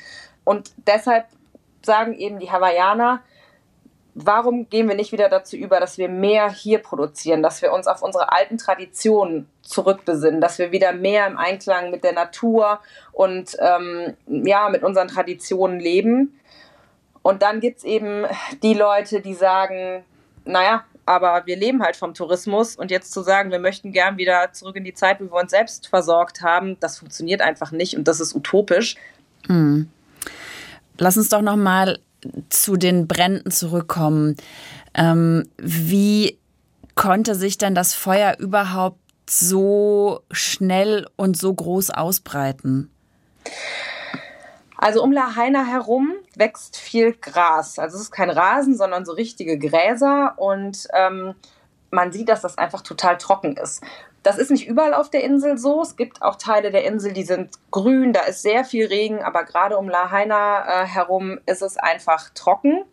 Und 0.44 0.72
deshalb 0.86 1.26
sagen 1.82 2.14
eben 2.14 2.40
die 2.40 2.50
Hawaiianer, 2.50 3.20
warum 4.14 4.70
gehen 4.70 4.88
wir 4.88 4.96
nicht 4.96 5.12
wieder 5.12 5.28
dazu 5.28 5.56
über, 5.56 5.78
dass 5.78 5.98
wir 5.98 6.08
mehr 6.08 6.50
hier 6.50 6.78
produzieren, 6.78 7.42
dass 7.42 7.60
wir 7.60 7.72
uns 7.72 7.86
auf 7.86 8.02
unsere 8.02 8.32
alten 8.32 8.56
Traditionen 8.56 9.46
zurückbesinnen, 9.60 10.40
dass 10.40 10.58
wir 10.58 10.72
wieder 10.72 10.92
mehr 10.94 11.26
im 11.26 11.36
Einklang 11.36 11.90
mit 11.90 12.02
der 12.02 12.14
Natur 12.14 12.80
und 13.12 13.54
ähm, 13.60 14.16
ja, 14.26 14.70
mit 14.70 14.82
unseren 14.82 15.08
Traditionen 15.08 15.78
leben. 15.78 16.40
Und 17.20 17.42
dann 17.42 17.60
gibt 17.60 17.78
es 17.78 17.84
eben 17.84 18.24
die 18.62 18.74
Leute, 18.74 19.20
die 19.20 19.34
sagen, 19.34 20.04
naja, 20.46 20.84
aber 21.06 21.46
wir 21.46 21.56
leben 21.56 21.82
halt 21.82 21.96
vom 21.96 22.14
Tourismus 22.14 22.76
und 22.76 22.90
jetzt 22.90 23.12
zu 23.12 23.22
sagen, 23.22 23.50
wir 23.50 23.60
möchten 23.60 23.92
gern 23.92 24.18
wieder 24.18 24.52
zurück 24.52 24.76
in 24.76 24.84
die 24.84 24.94
Zeit, 24.94 25.20
wo 25.20 25.24
wir 25.26 25.40
uns 25.40 25.52
selbst 25.52 25.86
versorgt 25.88 26.42
haben, 26.42 26.78
das 26.80 26.98
funktioniert 26.98 27.40
einfach 27.40 27.70
nicht 27.70 27.96
und 27.96 28.08
das 28.08 28.20
ist 28.20 28.34
utopisch. 28.34 28.96
Hm. 29.46 29.88
Lass 30.98 31.16
uns 31.16 31.28
doch 31.28 31.42
noch 31.42 31.56
mal 31.56 31.98
zu 32.48 32.76
den 32.76 33.06
Bränden 33.06 33.50
zurückkommen. 33.50 34.36
Ähm, 34.94 35.48
wie 35.58 36.38
konnte 36.94 37.34
sich 37.34 37.56
denn 37.56 37.74
das 37.74 37.94
Feuer 37.94 38.36
überhaupt 38.38 38.98
so 39.28 40.20
schnell 40.30 41.06
und 41.16 41.36
so 41.36 41.52
groß 41.52 41.90
ausbreiten? 41.90 42.90
Also 44.78 45.02
um 45.02 45.12
Lahaina 45.12 45.64
herum 45.64 46.14
wächst 46.34 46.76
viel 46.76 47.12
Gras. 47.12 47.78
Also 47.78 47.96
es 47.96 48.04
ist 48.04 48.10
kein 48.10 48.30
Rasen, 48.30 48.76
sondern 48.76 49.04
so 49.04 49.12
richtige 49.12 49.58
Gräser 49.58 50.34
und 50.36 50.88
ähm, 50.92 51.34
man 51.90 52.12
sieht, 52.12 52.28
dass 52.28 52.42
das 52.42 52.58
einfach 52.58 52.82
total 52.82 53.16
trocken 53.16 53.56
ist. 53.56 53.82
Das 54.22 54.38
ist 54.38 54.50
nicht 54.50 54.66
überall 54.66 54.92
auf 54.92 55.08
der 55.08 55.22
Insel 55.22 55.56
so. 55.56 55.80
Es 55.82 55.96
gibt 55.96 56.20
auch 56.20 56.34
Teile 56.34 56.72
der 56.72 56.84
Insel, 56.84 57.12
die 57.12 57.22
sind 57.22 57.54
grün, 57.70 58.12
da 58.12 58.22
ist 58.22 58.42
sehr 58.42 58.64
viel 58.64 58.86
Regen, 58.86 59.22
aber 59.22 59.44
gerade 59.44 59.78
um 59.78 59.88
Lahaina 59.88 60.82
äh, 60.82 60.86
herum 60.86 61.38
ist 61.46 61.62
es 61.62 61.76
einfach 61.76 62.30
trocken. 62.34 62.84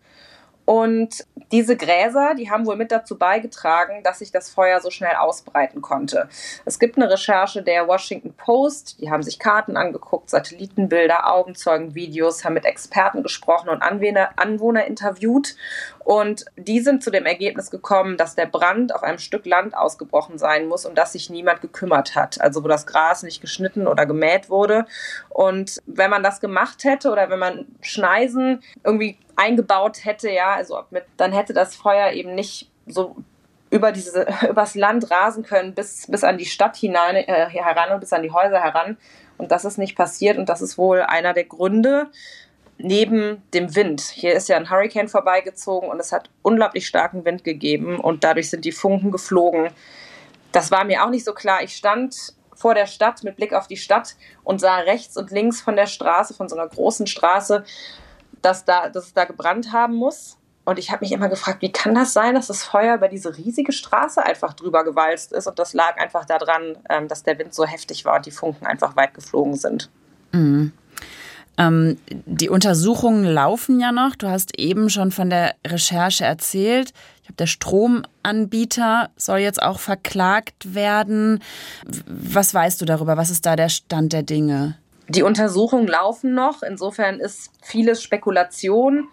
Und 0.65 1.25
diese 1.51 1.75
Gräser, 1.75 2.36
die 2.36 2.50
haben 2.50 2.65
wohl 2.65 2.77
mit 2.77 2.91
dazu 2.91 3.17
beigetragen, 3.17 4.01
dass 4.03 4.20
sich 4.20 4.32
das 4.32 4.50
Feuer 4.50 4.79
so 4.79 4.89
schnell 4.89 5.15
ausbreiten 5.15 5.82
konnte. 5.82 6.29
Es 6.65 6.79
gibt 6.79 6.98
eine 6.98 7.10
Recherche 7.10 7.62
der 7.62 7.88
Washington 7.88 8.34
Post, 8.34 9.01
die 9.01 9.12
haben 9.12 9.24
sich 9.24 9.39
Karten 9.39 9.75
angeguckt, 9.75 10.29
Satellitenbilder, 10.29 11.32
Augenzeugenvideos, 11.32 12.46
haben 12.46 12.53
mit 12.53 12.65
Experten 12.65 13.24
gesprochen 13.24 13.70
und 13.70 13.82
Anwohner, 13.82 14.86
interviewt. 14.86 15.55
Und 16.04 16.46
die 16.58 16.82
sind 16.82 17.04
zu 17.04 17.12
dem 17.12 17.26
Ergebnis 17.26 17.72
gekommen, 17.72 18.18
dass 18.18 18.36
der 18.36 18.46
Brand 18.46 18.94
auf 18.94 19.04
einem 19.04 19.20
Stück 19.20 19.46
Land 19.46 19.76
ausgebrochen 19.76 20.38
sein 20.38 20.68
muss, 20.68 20.86
um 20.86 20.96
das 20.96 21.14
sich 21.14 21.30
niemand 21.30 21.62
gekümmert 21.62 22.16
hat. 22.16 22.42
Also 22.42 22.64
wo 22.64 22.68
das 22.68 22.86
Gras 22.86 23.24
nicht 23.24 23.42
geschnitten 23.42 23.88
oder 23.88 24.06
gemäht 24.06 24.50
wurde. 24.50 24.86
Und 25.30 25.80
wenn 25.86 26.10
man 26.10 26.24
das 26.24 26.42
gemacht 26.42 26.84
hätte 26.84 27.12
oder 27.12 27.30
wenn 27.30 27.40
man 27.40 27.66
Schneisen 27.82 28.62
irgendwie 28.84 29.18
eingebaut 29.36 30.04
hätte, 30.04 30.30
ja, 30.30 30.54
also 30.54 30.82
mit, 30.92 31.06
dann 31.18 31.32
hätte 31.32 31.54
das 31.54 31.76
Feuer 31.76 32.12
eben 32.12 32.36
nicht 32.36 32.70
so 32.86 33.16
über 33.70 33.92
diese 33.92 34.28
übers 34.50 34.76
Land 34.76 35.10
rasen 35.10 35.44
können 35.44 35.74
bis 35.74 36.06
bis 36.08 36.24
an 36.24 36.38
die 36.38 36.46
Stadt 36.46 36.76
hinein 36.76 37.16
äh, 37.16 37.50
heran 37.50 37.92
und 37.92 38.00
bis 38.00 38.14
an 38.14 38.22
die 38.22 38.32
Häuser 38.32 38.62
heran 38.62 38.98
und 39.38 39.52
das 39.52 39.66
ist 39.66 39.78
nicht 39.78 39.96
passiert 39.96 40.38
und 40.38 40.48
das 40.48 40.62
ist 40.62 40.78
wohl 40.78 41.02
einer 41.02 41.34
der 41.34 41.46
Gründe 41.46 42.12
neben 42.77 43.42
dem 43.53 43.75
Wind. 43.75 44.01
Hier 44.01 44.34
ist 44.34 44.50
ja 44.50 44.58
ein 44.58 44.70
Hurricane 44.70 45.08
vorbeigezogen 45.08 45.89
und 45.89 46.00
es 46.00 46.12
hat 46.12 46.30
unglaublich 46.42 46.88
starken 46.88 47.25
Wind 47.25 47.44
gegeben 47.44 48.00
und 48.00 48.24
dadurch 48.24 48.50
sind 48.50 48.65
die 48.65 48.72
Funken 48.72 49.12
geflogen. 49.12 49.70
Das 50.51 50.72
war 50.72 50.84
mir 50.84 51.03
auch 51.03 51.10
nicht 51.10 51.25
so 51.25 51.34
klar. 51.34 51.63
Ich 51.63 51.75
stand 51.75 52.34
vor 52.56 52.75
der 52.75 52.88
Stadt 52.88 53.24
mit 53.24 53.36
Blick 53.36 53.53
auf 53.53 53.68
die 53.68 53.77
Stadt 53.77 54.15
und 54.44 54.60
sah 54.60 54.77
rechts 54.77 55.18
und 55.18 55.32
links 55.32 55.62
von 55.62 55.75
der 55.75 55.88
Straße, 55.88 56.34
von 56.34 56.50
so 56.50 56.56
einer 56.56 56.68
großen 56.68 57.08
Straße, 57.08 57.63
dass, 58.42 58.65
da, 58.65 58.89
dass 58.89 59.06
es 59.06 59.13
da 59.13 59.25
gebrannt 59.25 59.72
haben 59.72 59.96
muss. 59.96 60.38
Und 60.65 60.80
ich 60.80 60.92
habe 60.92 61.03
mich 61.03 61.12
immer 61.12 61.27
gefragt, 61.27 61.62
wie 61.62 61.72
kann 61.72 61.94
das 61.94 62.13
sein, 62.13 62.36
dass 62.36 62.48
das 62.48 62.63
Feuer 62.63 62.96
über 62.96 63.10
diese 63.10 63.36
riesige 63.38 63.74
Straße 63.74 64.24
einfach 64.24 64.53
drüber 64.53 64.86
gewalzt 64.86 65.34
ist? 65.34 65.48
Und 65.48 65.60
das 65.60 65.74
lag 65.74 65.98
einfach 65.98 66.24
daran, 66.25 66.77
ähm, 66.89 67.08
dass 67.10 67.24
der 67.24 67.38
Wind 67.38 67.53
so 67.53 67.65
heftig 67.65 68.06
war 68.06 68.15
und 68.15 68.25
die 68.25 68.32
Funken 68.32 68.65
einfach 68.65 68.96
weit 68.96 69.13
geflogen 69.13 69.56
sind. 69.56 69.89
Mhm. 70.32 70.72
Ähm, 71.58 71.98
die 72.10 72.50
Untersuchungen 72.50 73.26
laufen 73.26 73.80
ja 73.80 73.92
noch. 73.92 74.16
Du 74.16 74.28
hast 74.28 74.58
eben 74.60 74.90
schon 74.90 75.12
von 75.12 75.30
der 75.30 75.56
Recherche 75.66 76.26
erzählt. 76.26 76.94
Ich 77.18 77.24
glaube, 77.24 77.38
der 77.38 77.48
Stromanbieter 77.48 79.10
soll 79.16 79.40
jetzt 79.40 79.62
auch 79.62 79.80
verklagt 79.80 80.74
werden. 80.74 81.42
Was 82.08 82.54
weißt 82.54 82.82
du 82.82 82.86
darüber? 82.86 83.18
Was 83.18 83.30
ist 83.30 83.46
da 83.46 83.56
der 83.56 83.70
Stand 83.70 84.14
der 84.14 84.24
Dinge? 84.24 84.78
Die 85.10 85.24
Untersuchungen 85.24 85.88
laufen 85.88 86.34
noch. 86.34 86.64
Insofern 86.64 87.20
ist 87.20 87.52
vieles 87.62 88.02
Spekulation. 88.02 89.08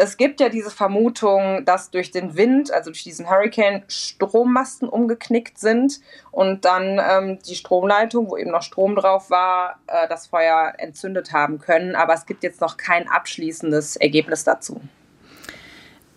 Es 0.00 0.16
gibt 0.16 0.40
ja 0.40 0.48
diese 0.48 0.70
Vermutung, 0.70 1.64
dass 1.64 1.90
durch 1.90 2.12
den 2.12 2.36
Wind, 2.36 2.72
also 2.72 2.90
durch 2.90 3.02
diesen 3.02 3.28
Hurricane, 3.28 3.82
Strommasten 3.88 4.88
umgeknickt 4.88 5.58
sind 5.58 6.00
und 6.30 6.64
dann 6.64 7.00
ähm, 7.02 7.40
die 7.40 7.56
Stromleitung, 7.56 8.30
wo 8.30 8.36
eben 8.36 8.52
noch 8.52 8.62
Strom 8.62 8.94
drauf 8.94 9.28
war, 9.28 9.80
äh, 9.88 10.06
das 10.08 10.28
Feuer 10.28 10.72
entzündet 10.78 11.32
haben 11.32 11.58
können. 11.58 11.96
Aber 11.96 12.14
es 12.14 12.26
gibt 12.26 12.44
jetzt 12.44 12.60
noch 12.60 12.76
kein 12.76 13.08
abschließendes 13.08 13.96
Ergebnis 13.96 14.44
dazu. 14.44 14.80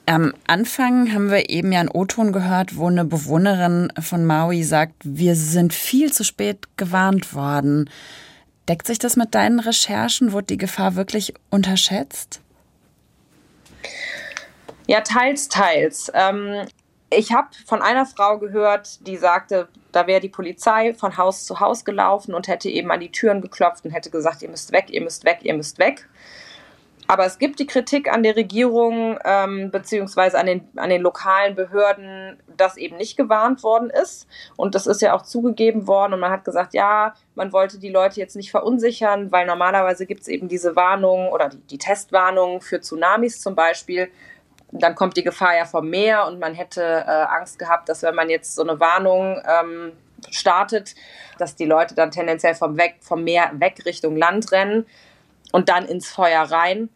Am 0.06 0.32
Anfang 0.46 1.12
haben 1.12 1.32
wir 1.32 1.50
eben 1.50 1.72
ja 1.72 1.80
einen 1.80 1.90
O-Ton 1.90 2.34
gehört, 2.34 2.78
wo 2.78 2.86
eine 2.86 3.04
Bewohnerin 3.04 3.92
von 4.00 4.26
Maui 4.26 4.62
sagt, 4.62 4.94
wir 5.04 5.36
sind 5.36 5.74
viel 5.74 6.14
zu 6.14 6.24
spät 6.24 6.68
gewarnt 6.78 7.34
worden. 7.34 7.90
Deckt 8.70 8.86
sich 8.86 9.00
das 9.00 9.16
mit 9.16 9.34
deinen 9.34 9.60
Recherchen? 9.60 10.34
Wurde 10.34 10.48
die 10.48 10.58
Gefahr 10.58 10.96
wirklich 10.96 11.34
unterschätzt? 11.50 12.41
Ja, 14.88 15.02
teils, 15.02 15.48
teils. 15.48 16.12
Ähm, 16.14 16.68
ich 17.10 17.34
habe 17.34 17.50
von 17.66 17.82
einer 17.82 18.06
Frau 18.06 18.40
gehört, 18.40 19.06
die 19.06 19.18
sagte, 19.18 19.68
da 19.92 20.08
wäre 20.08 20.22
die 20.22 20.30
Polizei 20.30 20.94
von 20.94 21.18
Haus 21.18 21.46
zu 21.46 21.60
Haus 21.60 21.84
gelaufen 21.84 22.34
und 22.34 22.48
hätte 22.48 22.70
eben 22.70 22.90
an 22.92 23.02
die 23.02 23.12
Türen 23.12 23.42
geklopft 23.42 23.86
und 23.86 23.92
hätte 23.92 24.10
gesagt, 24.10 24.42
ihr 24.42 24.50
müsst 24.50 24.72
weg, 24.72 24.86
ihr 24.90 25.02
müsst 25.02 25.26
weg, 25.26 25.40
ihr 25.44 25.54
müsst 25.54 25.78
weg. 25.78 26.08
Aber 27.08 27.26
es 27.26 27.40
gibt 27.40 27.60
die 27.60 27.68
Kritik 27.68 28.12
an 28.12 28.24
der 28.24 28.36
Regierung 28.36 29.20
ähm, 29.26 29.72
beziehungsweise 29.72 30.38
an 30.40 30.46
den, 30.46 30.68
an 30.76 30.90
den 30.90 31.02
lokalen 31.02 31.56
Behörden, 31.56 32.42
dass 32.56 32.78
eben 32.78 32.98
nicht 32.98 33.18
gewarnt 33.18 33.64
worden 33.64 33.90
ist. 33.90 34.28
Und 34.56 34.76
das 34.76 34.88
ist 34.88 35.02
ja 35.02 35.14
auch 35.14 35.24
zugegeben 35.24 35.88
worden. 35.88 36.14
Und 36.14 36.20
man 36.20 36.32
hat 36.32 36.46
gesagt, 36.46 36.74
ja, 36.74 37.14
man 37.36 37.52
wollte 37.52 37.80
die 37.80 37.90
Leute 37.90 38.20
jetzt 38.20 38.36
nicht 38.36 38.52
verunsichern, 38.52 39.32
weil 39.32 39.46
normalerweise 39.46 40.06
gibt 40.06 40.22
es 40.22 40.28
eben 40.28 40.48
diese 40.48 40.76
Warnungen 40.76 41.30
oder 41.30 41.50
die, 41.50 41.58
die 41.58 41.78
Testwarnungen 41.78 42.62
für 42.62 42.80
Tsunamis 42.80 43.42
zum 43.42 43.56
Beispiel. 43.56 44.10
Dann 44.72 44.96
kommt 44.96 45.18
die 45.18 45.24
Gefahr 45.24 45.56
ja 45.58 45.66
vom 45.66 45.90
Meer 45.90 46.28
und 46.28 46.40
man 46.40 46.54
hätte 46.54 46.82
äh, 46.82 47.12
Angst 47.12 47.60
gehabt, 47.60 47.90
dass 47.90 48.04
wenn 48.04 48.16
man 48.16 48.30
jetzt 48.30 48.56
so 48.56 48.62
eine 48.62 48.80
Warnung 48.80 49.42
ähm, 49.46 49.92
startet, 50.30 50.96
dass 51.38 51.56
die 51.56 51.66
Leute 51.66 51.96
dann 51.96 52.12
tendenziell 52.12 52.56
vom, 52.56 52.78
weg, 52.78 52.98
vom 53.02 53.24
Meer 53.24 53.52
weg 53.56 53.84
Richtung 53.86 54.16
Land 54.16 54.52
rennen 54.52 54.86
und 55.52 55.70
dann 55.70 55.86
ins 55.86 56.10
Feuer 56.10 56.42
rein. 56.42 56.90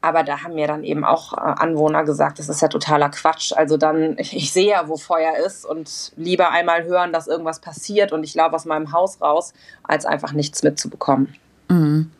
Aber 0.00 0.22
da 0.22 0.42
haben 0.42 0.54
mir 0.54 0.68
dann 0.68 0.84
eben 0.84 1.04
auch 1.04 1.32
äh, 1.32 1.40
Anwohner 1.40 2.04
gesagt, 2.04 2.38
das 2.38 2.48
ist 2.48 2.62
ja 2.62 2.68
totaler 2.68 3.08
Quatsch. 3.08 3.52
Also 3.52 3.76
dann, 3.76 4.16
ich, 4.18 4.36
ich 4.36 4.52
sehe 4.52 4.70
ja, 4.70 4.88
wo 4.88 4.96
Feuer 4.96 5.36
ist 5.44 5.64
und 5.64 6.12
lieber 6.16 6.50
einmal 6.50 6.84
hören, 6.84 7.12
dass 7.12 7.26
irgendwas 7.26 7.60
passiert 7.60 8.12
und 8.12 8.24
ich 8.24 8.34
laufe 8.34 8.54
aus 8.54 8.64
meinem 8.64 8.92
Haus 8.92 9.20
raus, 9.20 9.52
als 9.82 10.06
einfach 10.06 10.32
nichts 10.32 10.62
mitzubekommen. 10.62 11.34
Mhm. 11.68 12.10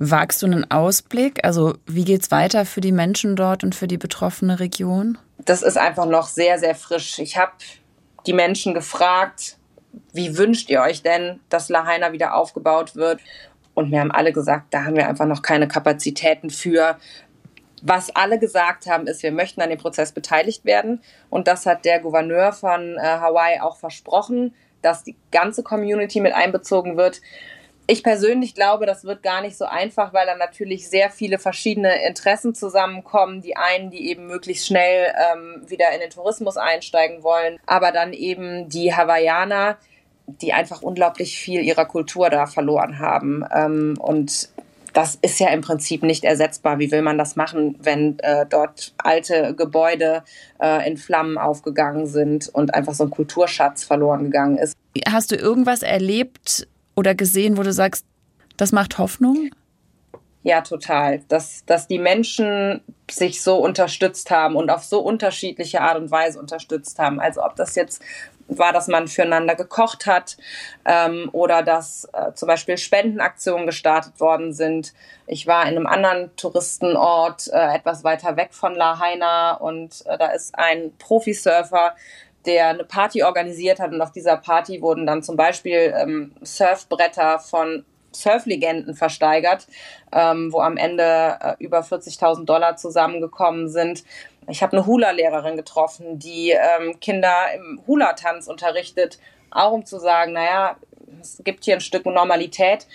Wagst 0.00 0.42
du 0.42 0.46
einen 0.46 0.70
Ausblick? 0.70 1.44
Also 1.44 1.74
wie 1.86 2.04
geht 2.04 2.22
es 2.22 2.30
weiter 2.30 2.64
für 2.64 2.80
die 2.80 2.92
Menschen 2.92 3.34
dort 3.34 3.64
und 3.64 3.74
für 3.74 3.88
die 3.88 3.98
betroffene 3.98 4.60
Region? 4.60 5.18
Das 5.38 5.62
ist 5.62 5.76
einfach 5.76 6.06
noch 6.06 6.28
sehr, 6.28 6.58
sehr 6.58 6.76
frisch. 6.76 7.18
Ich 7.18 7.36
habe 7.36 7.52
die 8.26 8.32
Menschen 8.32 8.74
gefragt, 8.74 9.56
wie 10.12 10.36
wünscht 10.36 10.70
ihr 10.70 10.82
euch 10.82 11.02
denn, 11.02 11.40
dass 11.48 11.68
Lahaina 11.68 12.12
wieder 12.12 12.34
aufgebaut 12.34 12.94
wird? 12.94 13.20
Und 13.78 13.90
mir 13.90 14.00
haben 14.00 14.10
alle 14.10 14.32
gesagt, 14.32 14.74
da 14.74 14.82
haben 14.82 14.96
wir 14.96 15.08
einfach 15.08 15.26
noch 15.26 15.40
keine 15.40 15.68
Kapazitäten 15.68 16.50
für. 16.50 16.98
Was 17.80 18.10
alle 18.16 18.40
gesagt 18.40 18.86
haben, 18.86 19.06
ist, 19.06 19.22
wir 19.22 19.30
möchten 19.30 19.60
an 19.60 19.70
dem 19.70 19.78
Prozess 19.78 20.10
beteiligt 20.10 20.64
werden. 20.64 21.00
Und 21.30 21.46
das 21.46 21.64
hat 21.64 21.84
der 21.84 22.00
Gouverneur 22.00 22.52
von 22.52 22.96
äh, 22.96 23.00
Hawaii 23.00 23.60
auch 23.60 23.76
versprochen, 23.76 24.52
dass 24.82 25.04
die 25.04 25.14
ganze 25.30 25.62
Community 25.62 26.18
mit 26.18 26.32
einbezogen 26.32 26.96
wird. 26.96 27.20
Ich 27.86 28.02
persönlich 28.02 28.56
glaube, 28.56 28.84
das 28.84 29.04
wird 29.04 29.22
gar 29.22 29.42
nicht 29.42 29.56
so 29.56 29.66
einfach, 29.66 30.12
weil 30.12 30.26
da 30.26 30.34
natürlich 30.34 30.90
sehr 30.90 31.08
viele 31.08 31.38
verschiedene 31.38 32.04
Interessen 32.04 32.56
zusammenkommen. 32.56 33.42
Die 33.42 33.56
einen, 33.56 33.90
die 33.90 34.10
eben 34.10 34.26
möglichst 34.26 34.66
schnell 34.66 35.14
ähm, 35.32 35.62
wieder 35.68 35.92
in 35.94 36.00
den 36.00 36.10
Tourismus 36.10 36.56
einsteigen 36.56 37.22
wollen, 37.22 37.60
aber 37.64 37.92
dann 37.92 38.12
eben 38.12 38.68
die 38.68 38.92
Hawaiianer, 38.92 39.78
die 40.40 40.52
einfach 40.52 40.82
unglaublich 40.82 41.38
viel 41.38 41.62
ihrer 41.62 41.86
Kultur 41.86 42.30
da 42.30 42.46
verloren 42.46 42.98
haben. 42.98 43.44
Ähm, 43.52 43.96
und 43.98 44.50
das 44.92 45.18
ist 45.20 45.38
ja 45.38 45.48
im 45.48 45.60
Prinzip 45.60 46.02
nicht 46.02 46.24
ersetzbar. 46.24 46.78
Wie 46.78 46.90
will 46.90 47.02
man 47.02 47.18
das 47.18 47.36
machen, 47.36 47.76
wenn 47.80 48.18
äh, 48.20 48.46
dort 48.48 48.94
alte 48.98 49.54
Gebäude 49.54 50.22
äh, 50.60 50.88
in 50.88 50.96
Flammen 50.96 51.38
aufgegangen 51.38 52.06
sind 52.06 52.48
und 52.48 52.74
einfach 52.74 52.94
so 52.94 53.04
ein 53.04 53.10
Kulturschatz 53.10 53.84
verloren 53.84 54.24
gegangen 54.24 54.58
ist? 54.58 54.74
Hast 55.06 55.30
du 55.30 55.36
irgendwas 55.36 55.82
erlebt, 55.82 56.66
oder 56.98 57.14
gesehen, 57.14 57.56
wo 57.56 57.62
du 57.62 57.72
sagst, 57.72 58.04
das 58.56 58.72
macht 58.72 58.98
Hoffnung? 58.98 59.50
Ja, 60.42 60.60
total. 60.60 61.20
Dass, 61.28 61.64
dass 61.66 61.88
die 61.88 61.98
Menschen 61.98 62.82
sich 63.10 63.42
so 63.42 63.56
unterstützt 63.56 64.30
haben 64.30 64.56
und 64.56 64.70
auf 64.70 64.84
so 64.84 65.00
unterschiedliche 65.00 65.80
Art 65.80 65.98
und 65.98 66.10
Weise 66.10 66.38
unterstützt 66.38 66.98
haben. 66.98 67.20
Also 67.20 67.42
ob 67.42 67.56
das 67.56 67.74
jetzt 67.74 68.02
war, 68.48 68.72
dass 68.72 68.88
man 68.88 69.08
füreinander 69.08 69.54
gekocht 69.54 70.06
hat 70.06 70.36
ähm, 70.86 71.28
oder 71.32 71.62
dass 71.62 72.08
äh, 72.12 72.32
zum 72.34 72.48
Beispiel 72.48 72.78
Spendenaktionen 72.78 73.66
gestartet 73.66 74.20
worden 74.20 74.52
sind. 74.52 74.94
Ich 75.26 75.46
war 75.46 75.62
in 75.62 75.76
einem 75.76 75.86
anderen 75.86 76.34
Touristenort 76.36 77.48
äh, 77.48 77.76
etwas 77.76 78.04
weiter 78.04 78.36
weg 78.36 78.54
von 78.54 78.74
La 78.74 78.98
Haina 78.98 79.52
und 79.54 80.04
äh, 80.06 80.16
da 80.16 80.28
ist 80.28 80.58
ein 80.58 80.92
Profisurfer, 80.98 81.94
der 82.46 82.68
eine 82.68 82.84
Party 82.84 83.22
organisiert 83.22 83.80
hat 83.80 83.92
und 83.92 84.00
auf 84.00 84.12
dieser 84.12 84.38
Party 84.38 84.80
wurden 84.80 85.06
dann 85.06 85.22
zum 85.22 85.36
Beispiel 85.36 85.92
ähm, 85.94 86.32
Surfbretter 86.40 87.40
von 87.40 87.84
Surflegenden 88.22 88.94
versteigert, 88.94 89.66
ähm, 90.12 90.52
wo 90.52 90.60
am 90.60 90.76
Ende 90.76 91.38
äh, 91.40 91.54
über 91.58 91.80
40.000 91.80 92.44
Dollar 92.44 92.76
zusammengekommen 92.76 93.68
sind. 93.68 94.04
Ich 94.48 94.62
habe 94.62 94.76
eine 94.76 94.86
Hula-Lehrerin 94.86 95.56
getroffen, 95.56 96.18
die 96.18 96.50
ähm, 96.50 96.98
Kinder 97.00 97.34
im 97.54 97.80
Hula-Tanz 97.86 98.48
unterrichtet, 98.48 99.18
auch 99.50 99.72
um 99.72 99.84
zu 99.84 99.98
sagen, 99.98 100.32
naja, 100.32 100.76
es 101.20 101.40
gibt 101.44 101.64
hier 101.64 101.74
ein 101.74 101.80
Stück 101.80 102.06
Normalität. 102.06 102.86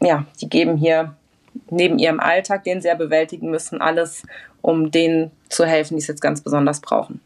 Ja, 0.00 0.26
die 0.40 0.48
geben 0.48 0.76
hier 0.76 1.14
neben 1.70 1.98
ihrem 1.98 2.20
Alltag, 2.20 2.64
den 2.64 2.80
sie 2.80 2.88
ja 2.88 2.94
bewältigen 2.94 3.50
müssen, 3.50 3.80
alles, 3.80 4.22
um 4.62 4.90
denen 4.90 5.30
zu 5.48 5.64
helfen, 5.64 5.94
die 5.96 6.02
es 6.02 6.08
jetzt 6.08 6.22
ganz 6.22 6.40
besonders 6.40 6.80
brauchen. 6.80 7.20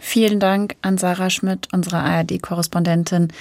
Vielen 0.00 0.40
Dank 0.40 0.76
an 0.82 0.98
Sarah 0.98 1.30
Schmidt, 1.30 1.68
unsere 1.72 1.96
ARD-Korrespondentin, 1.96 3.32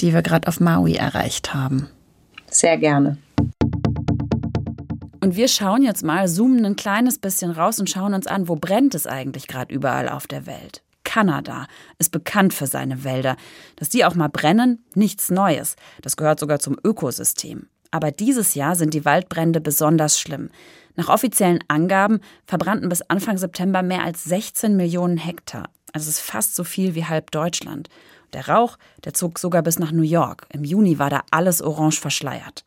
die 0.00 0.14
wir 0.14 0.22
gerade 0.22 0.48
auf 0.48 0.60
Maui 0.60 0.94
erreicht 0.94 1.54
haben. 1.54 1.90
Sehr 2.54 2.78
gerne. 2.78 3.18
Und 5.20 5.34
wir 5.34 5.48
schauen 5.48 5.82
jetzt 5.82 6.04
mal, 6.04 6.28
zoomen 6.28 6.64
ein 6.64 6.76
kleines 6.76 7.18
bisschen 7.18 7.50
raus 7.50 7.80
und 7.80 7.90
schauen 7.90 8.14
uns 8.14 8.28
an, 8.28 8.46
wo 8.46 8.54
brennt 8.54 8.94
es 8.94 9.08
eigentlich 9.08 9.48
gerade 9.48 9.74
überall 9.74 10.08
auf 10.08 10.28
der 10.28 10.46
Welt. 10.46 10.82
Kanada 11.02 11.66
ist 11.98 12.12
bekannt 12.12 12.54
für 12.54 12.68
seine 12.68 13.02
Wälder. 13.02 13.36
Dass 13.76 13.88
die 13.88 14.04
auch 14.04 14.14
mal 14.14 14.28
brennen, 14.28 14.84
nichts 14.94 15.30
Neues. 15.30 15.74
Das 16.02 16.16
gehört 16.16 16.38
sogar 16.38 16.60
zum 16.60 16.76
Ökosystem. 16.84 17.66
Aber 17.90 18.12
dieses 18.12 18.54
Jahr 18.54 18.76
sind 18.76 18.94
die 18.94 19.04
Waldbrände 19.04 19.60
besonders 19.60 20.20
schlimm. 20.20 20.50
Nach 20.94 21.08
offiziellen 21.08 21.64
Angaben 21.66 22.20
verbrannten 22.46 22.88
bis 22.88 23.02
Anfang 23.02 23.36
September 23.36 23.82
mehr 23.82 24.04
als 24.04 24.24
16 24.24 24.76
Millionen 24.76 25.16
Hektar. 25.16 25.70
Also 25.92 26.08
es 26.08 26.16
ist 26.16 26.22
fast 26.22 26.54
so 26.54 26.62
viel 26.62 26.94
wie 26.94 27.04
halb 27.04 27.30
Deutschland. 27.32 27.88
Der 28.34 28.48
Rauch, 28.48 28.76
der 29.04 29.14
zog 29.14 29.38
sogar 29.38 29.62
bis 29.62 29.78
nach 29.78 29.92
New 29.92 30.02
York. 30.02 30.46
Im 30.52 30.64
Juni 30.64 30.98
war 30.98 31.08
da 31.08 31.22
alles 31.30 31.62
orange 31.62 32.00
verschleiert. 32.00 32.64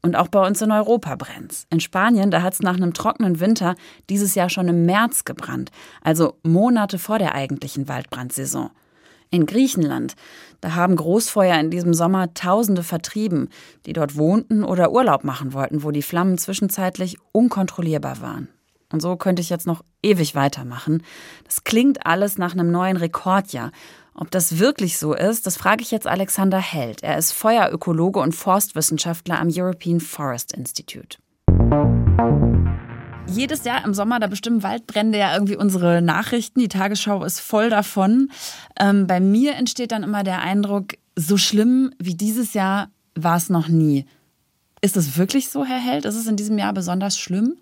Und 0.00 0.16
auch 0.16 0.28
bei 0.28 0.44
uns 0.44 0.62
in 0.62 0.72
Europa 0.72 1.14
brennt's. 1.16 1.66
In 1.70 1.80
Spanien, 1.80 2.30
da 2.30 2.42
hat's 2.42 2.60
nach 2.60 2.76
einem 2.76 2.94
trockenen 2.94 3.38
Winter 3.38 3.74
dieses 4.08 4.34
Jahr 4.34 4.48
schon 4.48 4.68
im 4.68 4.86
März 4.86 5.24
gebrannt, 5.24 5.70
also 6.02 6.38
Monate 6.42 6.98
vor 6.98 7.18
der 7.18 7.34
eigentlichen 7.34 7.88
Waldbrandsaison. 7.88 8.70
In 9.30 9.46
Griechenland, 9.46 10.14
da 10.60 10.74
haben 10.74 10.94
Großfeuer 10.94 11.58
in 11.58 11.70
diesem 11.70 11.94
Sommer 11.94 12.34
Tausende 12.34 12.82
vertrieben, 12.82 13.48
die 13.86 13.92
dort 13.92 14.16
wohnten 14.16 14.62
oder 14.62 14.92
Urlaub 14.92 15.24
machen 15.24 15.52
wollten, 15.52 15.82
wo 15.82 15.90
die 15.90 16.02
Flammen 16.02 16.36
zwischenzeitlich 16.36 17.16
unkontrollierbar 17.32 18.20
waren. 18.20 18.48
Und 18.92 19.00
so 19.00 19.16
könnte 19.16 19.40
ich 19.40 19.48
jetzt 19.48 19.66
noch 19.66 19.82
ewig 20.02 20.34
weitermachen. 20.34 21.02
Das 21.44 21.64
klingt 21.64 22.04
alles 22.06 22.36
nach 22.36 22.52
einem 22.52 22.70
neuen 22.70 22.98
Rekordjahr. 22.98 23.72
Ob 24.14 24.30
das 24.30 24.58
wirklich 24.58 24.98
so 24.98 25.14
ist, 25.14 25.46
das 25.46 25.56
frage 25.56 25.82
ich 25.82 25.90
jetzt 25.90 26.06
Alexander 26.06 26.58
Held. 26.58 27.02
Er 27.02 27.16
ist 27.16 27.32
Feuerökologe 27.32 28.20
und 28.20 28.34
Forstwissenschaftler 28.34 29.38
am 29.40 29.48
European 29.50 30.00
Forest 30.00 30.52
Institute. 30.52 31.18
Jedes 33.26 33.64
Jahr 33.64 33.84
im 33.84 33.94
Sommer, 33.94 34.20
da 34.20 34.26
bestimmen 34.26 34.62
Waldbrände 34.62 35.16
ja 35.16 35.32
irgendwie 35.32 35.56
unsere 35.56 36.02
Nachrichten. 36.02 36.60
Die 36.60 36.68
Tagesschau 36.68 37.24
ist 37.24 37.40
voll 37.40 37.70
davon. 37.70 38.30
Ähm, 38.78 39.06
bei 39.06 39.20
mir 39.20 39.54
entsteht 39.54 39.92
dann 39.92 40.02
immer 40.02 40.22
der 40.22 40.42
Eindruck, 40.42 40.94
so 41.16 41.38
schlimm 41.38 41.94
wie 41.98 42.14
dieses 42.14 42.52
Jahr 42.52 42.90
war 43.14 43.36
es 43.36 43.48
noch 43.48 43.68
nie. 43.68 44.04
Ist 44.82 44.96
es 44.96 45.16
wirklich 45.16 45.48
so, 45.48 45.64
Herr 45.64 45.78
Held? 45.78 46.04
Ist 46.04 46.16
es 46.16 46.26
in 46.26 46.36
diesem 46.36 46.58
Jahr 46.58 46.74
besonders 46.74 47.18
schlimm? 47.18 47.56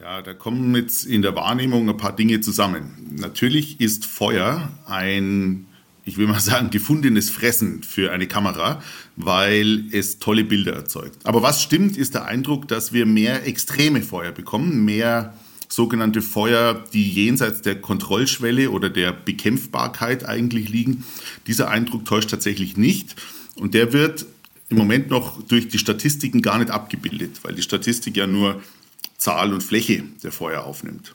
Ja, 0.00 0.20
da 0.22 0.34
kommen 0.34 0.74
jetzt 0.74 1.04
in 1.04 1.22
der 1.22 1.36
Wahrnehmung 1.36 1.88
ein 1.88 1.96
paar 1.96 2.14
Dinge 2.14 2.40
zusammen. 2.40 3.14
Natürlich 3.18 3.80
ist 3.80 4.04
Feuer 4.04 4.70
ein, 4.86 5.66
ich 6.04 6.18
will 6.18 6.26
mal 6.26 6.40
sagen, 6.40 6.70
gefundenes 6.70 7.30
Fressen 7.30 7.82
für 7.82 8.12
eine 8.12 8.26
Kamera, 8.26 8.82
weil 9.16 9.84
es 9.92 10.18
tolle 10.18 10.44
Bilder 10.44 10.72
erzeugt. 10.72 11.16
Aber 11.24 11.42
was 11.42 11.62
stimmt, 11.62 11.96
ist 11.96 12.14
der 12.14 12.26
Eindruck, 12.26 12.68
dass 12.68 12.92
wir 12.92 13.06
mehr 13.06 13.46
extreme 13.46 14.02
Feuer 14.02 14.32
bekommen, 14.32 14.84
mehr 14.84 15.34
sogenannte 15.68 16.22
Feuer, 16.22 16.84
die 16.92 17.08
jenseits 17.10 17.62
der 17.62 17.80
Kontrollschwelle 17.80 18.70
oder 18.70 18.90
der 18.90 19.12
Bekämpfbarkeit 19.12 20.24
eigentlich 20.24 20.68
liegen. 20.68 21.04
Dieser 21.46 21.70
Eindruck 21.70 22.04
täuscht 22.04 22.30
tatsächlich 22.30 22.76
nicht. 22.76 23.16
Und 23.56 23.74
der 23.74 23.92
wird 23.92 24.26
im 24.68 24.76
Moment 24.76 25.10
noch 25.10 25.42
durch 25.42 25.68
die 25.68 25.78
Statistiken 25.78 26.42
gar 26.42 26.58
nicht 26.58 26.70
abgebildet, 26.70 27.40
weil 27.42 27.54
die 27.54 27.62
Statistik 27.62 28.16
ja 28.16 28.26
nur 28.26 28.62
Zahl 29.16 29.52
und 29.52 29.62
Fläche 29.62 30.04
der 30.22 30.32
Feuer 30.32 30.64
aufnimmt. 30.64 31.14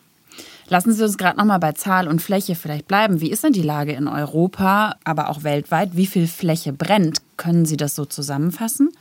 Lassen 0.70 0.94
Sie 0.94 1.04
uns 1.04 1.18
gerade 1.18 1.38
noch 1.38 1.46
mal 1.46 1.58
bei 1.58 1.72
Zahl 1.72 2.08
und 2.08 2.22
Fläche 2.22 2.54
vielleicht 2.54 2.88
bleiben. 2.88 3.22
Wie 3.22 3.32
ist 3.32 3.44
denn 3.44 3.54
die 3.54 3.64
Lage 3.64 3.94
in 3.94 4.08
Europa, 4.08 4.96
aber 5.04 5.30
auch 5.30 5.44
weltweit? 5.44 5.96
Wie 5.96 6.06
viel 6.06 6.28
Fläche 6.28 6.74
brennt? 6.74 7.22
Können 7.38 7.66
Sie 7.66 7.76
das 7.76 7.96
so 7.96 8.06
zusammenfassen? 8.06 8.92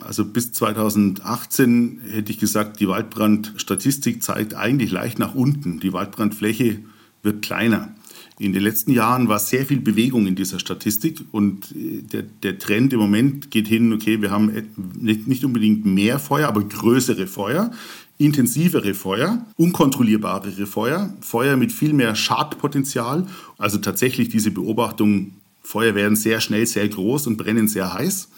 Also 0.00 0.24
bis 0.24 0.52
2018 0.52 2.00
hätte 2.12 2.32
ich 2.32 2.38
gesagt, 2.38 2.80
die 2.80 2.88
Waldbrandstatistik 2.88 4.22
zeigt 4.22 4.54
eigentlich 4.54 4.90
leicht 4.90 5.18
nach 5.18 5.34
unten. 5.34 5.80
Die 5.80 5.92
Waldbrandfläche 5.92 6.78
wird 7.22 7.42
kleiner. 7.42 7.92
In 8.38 8.52
den 8.52 8.62
letzten 8.62 8.92
Jahren 8.92 9.28
war 9.28 9.40
sehr 9.40 9.66
viel 9.66 9.80
Bewegung 9.80 10.28
in 10.28 10.36
dieser 10.36 10.60
Statistik 10.60 11.24
und 11.32 11.74
äh, 11.74 12.02
der, 12.02 12.22
der 12.22 12.58
Trend 12.58 12.92
im 12.92 13.00
Moment 13.00 13.50
geht 13.50 13.66
hin, 13.66 13.92
okay, 13.92 14.22
wir 14.22 14.30
haben 14.30 14.52
nicht 14.96 15.44
unbedingt 15.44 15.84
mehr 15.84 16.20
Feuer, 16.20 16.46
aber 16.46 16.62
größere 16.62 17.26
Feuer 17.26 17.72
intensivere 18.18 18.94
Feuer, 18.94 19.46
unkontrollierbarere 19.56 20.66
Feuer, 20.66 21.14
Feuer 21.20 21.56
mit 21.56 21.72
viel 21.72 21.92
mehr 21.92 22.14
Schadpotenzial. 22.16 23.26
Also 23.56 23.78
tatsächlich 23.78 24.28
diese 24.28 24.50
Beobachtung, 24.50 25.32
Feuer 25.62 25.94
werden 25.94 26.16
sehr 26.16 26.40
schnell 26.40 26.66
sehr 26.66 26.88
groß 26.88 27.28
und 27.28 27.36
brennen 27.36 27.68
sehr 27.68 27.94
heiß. 27.94 28.28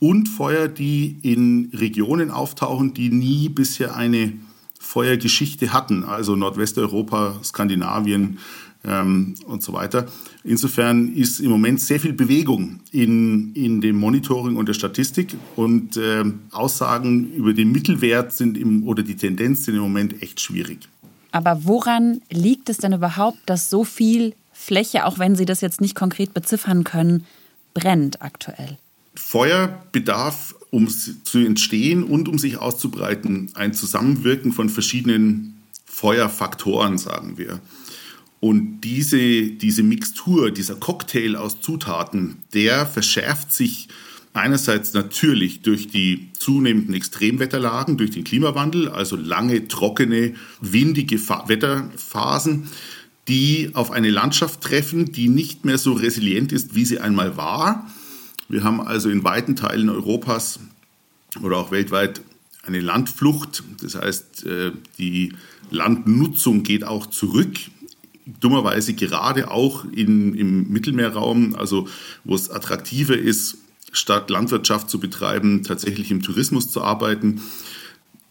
Und 0.00 0.28
Feuer, 0.28 0.68
die 0.68 1.18
in 1.22 1.70
Regionen 1.74 2.30
auftauchen, 2.30 2.94
die 2.94 3.10
nie 3.10 3.48
bisher 3.48 3.96
eine 3.96 4.32
Feuergeschichte 4.78 5.72
hatten. 5.72 6.04
Also 6.04 6.36
Nordwesteuropa, 6.36 7.40
Skandinavien, 7.42 8.38
ähm, 8.84 9.34
und 9.46 9.62
so 9.62 9.72
weiter. 9.72 10.06
Insofern 10.44 11.14
ist 11.14 11.40
im 11.40 11.50
Moment 11.50 11.80
sehr 11.80 12.00
viel 12.00 12.12
Bewegung 12.12 12.80
in, 12.92 13.52
in 13.54 13.80
dem 13.80 13.96
Monitoring 13.96 14.56
und 14.56 14.66
der 14.66 14.74
Statistik 14.74 15.36
und 15.56 15.96
äh, 15.96 16.24
Aussagen 16.52 17.32
über 17.32 17.52
den 17.52 17.72
Mittelwert 17.72 18.32
sind 18.32 18.56
im, 18.56 18.86
oder 18.86 19.02
die 19.02 19.16
Tendenz 19.16 19.64
sind 19.64 19.74
im 19.74 19.82
Moment 19.82 20.22
echt 20.22 20.40
schwierig. 20.40 20.88
Aber 21.30 21.64
woran 21.64 22.22
liegt 22.30 22.70
es 22.70 22.78
denn 22.78 22.92
überhaupt, 22.92 23.38
dass 23.46 23.68
so 23.68 23.84
viel 23.84 24.34
Fläche, 24.52 25.04
auch 25.04 25.18
wenn 25.18 25.36
Sie 25.36 25.44
das 25.44 25.60
jetzt 25.60 25.80
nicht 25.80 25.94
konkret 25.94 26.34
beziffern 26.34 26.84
können, 26.84 27.26
brennt 27.74 28.22
aktuell? 28.22 28.78
Feuer 29.14 29.82
bedarf, 29.92 30.54
um 30.70 30.88
zu 30.88 31.38
entstehen 31.38 32.04
und 32.04 32.28
um 32.28 32.38
sich 32.38 32.58
auszubreiten, 32.58 33.50
ein 33.54 33.74
Zusammenwirken 33.74 34.52
von 34.52 34.68
verschiedenen 34.68 35.62
Feuerfaktoren, 35.84 36.98
sagen 36.98 37.36
wir. 37.36 37.60
Und 38.40 38.82
diese, 38.82 39.50
diese 39.50 39.82
Mixtur, 39.82 40.50
dieser 40.50 40.76
Cocktail 40.76 41.36
aus 41.36 41.60
Zutaten, 41.60 42.36
der 42.54 42.86
verschärft 42.86 43.52
sich 43.52 43.88
einerseits 44.32 44.94
natürlich 44.94 45.62
durch 45.62 45.88
die 45.88 46.28
zunehmenden 46.38 46.94
Extremwetterlagen, 46.94 47.96
durch 47.96 48.10
den 48.10 48.24
Klimawandel, 48.24 48.88
also 48.88 49.16
lange, 49.16 49.66
trockene, 49.66 50.34
windige 50.60 51.18
Wetterphasen, 51.18 52.68
die 53.26 53.70
auf 53.74 53.90
eine 53.90 54.10
Landschaft 54.10 54.60
treffen, 54.60 55.12
die 55.12 55.28
nicht 55.28 55.64
mehr 55.64 55.78
so 55.78 55.92
resilient 55.92 56.52
ist, 56.52 56.74
wie 56.74 56.84
sie 56.84 57.00
einmal 57.00 57.36
war. 57.36 57.90
Wir 58.48 58.64
haben 58.64 58.80
also 58.80 59.10
in 59.10 59.24
weiten 59.24 59.56
Teilen 59.56 59.90
Europas 59.90 60.60
oder 61.42 61.58
auch 61.58 61.70
weltweit 61.70 62.22
eine 62.62 62.80
Landflucht. 62.80 63.62
Das 63.82 63.96
heißt, 63.96 64.46
äh, 64.46 64.72
die 64.98 65.34
Landnutzung 65.70 66.62
geht 66.62 66.84
auch 66.84 67.06
zurück. 67.06 67.58
Dummerweise 68.40 68.94
gerade 68.94 69.50
auch 69.50 69.84
in, 69.84 70.34
im 70.34 70.68
Mittelmeerraum, 70.70 71.54
also 71.54 71.88
wo 72.24 72.34
es 72.34 72.50
attraktiver 72.50 73.16
ist, 73.16 73.58
statt 73.92 74.30
Landwirtschaft 74.30 74.90
zu 74.90 75.00
betreiben, 75.00 75.62
tatsächlich 75.62 76.10
im 76.10 76.22
Tourismus 76.22 76.70
zu 76.70 76.82
arbeiten. 76.82 77.40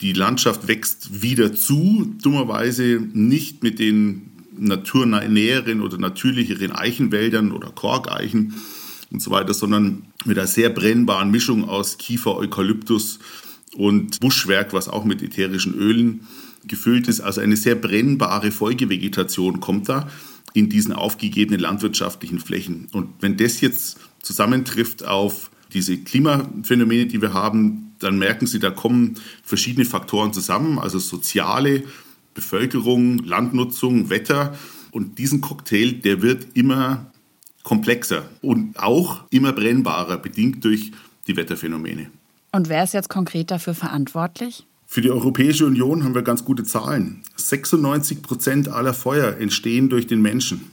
Die 0.02 0.14
Landschaft 0.14 0.68
wächst 0.68 1.22
wieder 1.22 1.54
zu, 1.54 2.14
dummerweise 2.22 3.02
nicht 3.14 3.64
mit 3.64 3.80
den 3.80 4.32
naturnäheren 4.58 5.82
oder 5.82 5.98
natürlicheren 5.98 6.72
Eichenwäldern 6.72 7.52
oder 7.52 7.72
Korkeichen 7.72 8.56
und 9.12 9.22
so 9.22 9.32
weiter, 9.32 9.54
sondern 9.54 10.04
mit 10.26 10.38
einer 10.38 10.48
sehr 10.48 10.70
brennbaren 10.70 11.32
Mischung 11.32 11.68
aus 11.68 11.98
Kiefer, 11.98 12.36
Eukalyptus 12.36 13.20
und 13.76 14.20
Buschwerk, 14.20 14.74
was 14.74 14.90
auch 14.90 15.06
mit 15.06 15.22
ätherischen 15.22 15.74
Ölen 15.74 16.28
gefüllt 16.66 17.08
ist. 17.08 17.22
Also 17.22 17.42
eine 17.42 17.58
sehr 17.58 17.76
brennbare 17.76 18.52
Folgevegetation 18.52 19.60
kommt 19.60 19.90
da 19.90 20.08
in 20.54 20.70
diesen 20.70 20.94
aufgegebenen 20.94 21.60
landwirtschaftlichen 21.60 22.40
Flächen. 22.40 22.88
Und 22.92 23.10
wenn 23.20 23.38
das 23.38 23.62
jetzt 23.62 23.98
zusammentrifft 24.22 25.06
auf 25.06 25.52
diese 25.74 25.98
Klimaphänomene, 25.98 27.06
die 27.06 27.22
wir 27.22 27.34
haben, 27.34 27.94
dann 28.00 28.18
merken 28.18 28.48
Sie, 28.48 28.60
da 28.60 28.70
kommen 28.70 29.16
verschiedene 29.44 29.86
Faktoren 29.86 30.34
zusammen, 30.34 30.80
also 30.80 31.00
soziale, 31.00 31.84
Bevölkerung, 32.34 33.20
Landnutzung, 33.20 34.10
Wetter. 34.10 34.58
Und 34.92 35.18
diesen 35.18 35.42
Cocktail, 35.42 35.94
der 35.94 36.22
wird 36.22 36.48
immer 36.56 37.12
komplexer 37.64 38.30
und 38.42 38.80
auch 38.80 39.24
immer 39.30 39.52
brennbarer, 39.52 40.18
bedingt 40.18 40.64
durch 40.64 40.92
die 41.28 41.36
Wetterphänomene. 41.36 42.10
Und 42.52 42.70
wer 42.70 42.84
ist 42.84 42.94
jetzt 42.94 43.10
konkret 43.10 43.52
dafür 43.52 43.74
verantwortlich? 43.74 44.66
Für 44.90 45.02
die 45.02 45.12
Europäische 45.12 45.66
Union 45.66 46.06
haben 46.06 46.16
wir 46.16 46.22
ganz 46.22 46.46
gute 46.46 46.64
Zahlen. 46.64 47.22
96 47.36 48.22
Prozent 48.22 48.70
aller 48.70 48.94
Feuer 48.94 49.36
entstehen 49.38 49.90
durch 49.90 50.08
den 50.08 50.22
Menschen. 50.22 50.72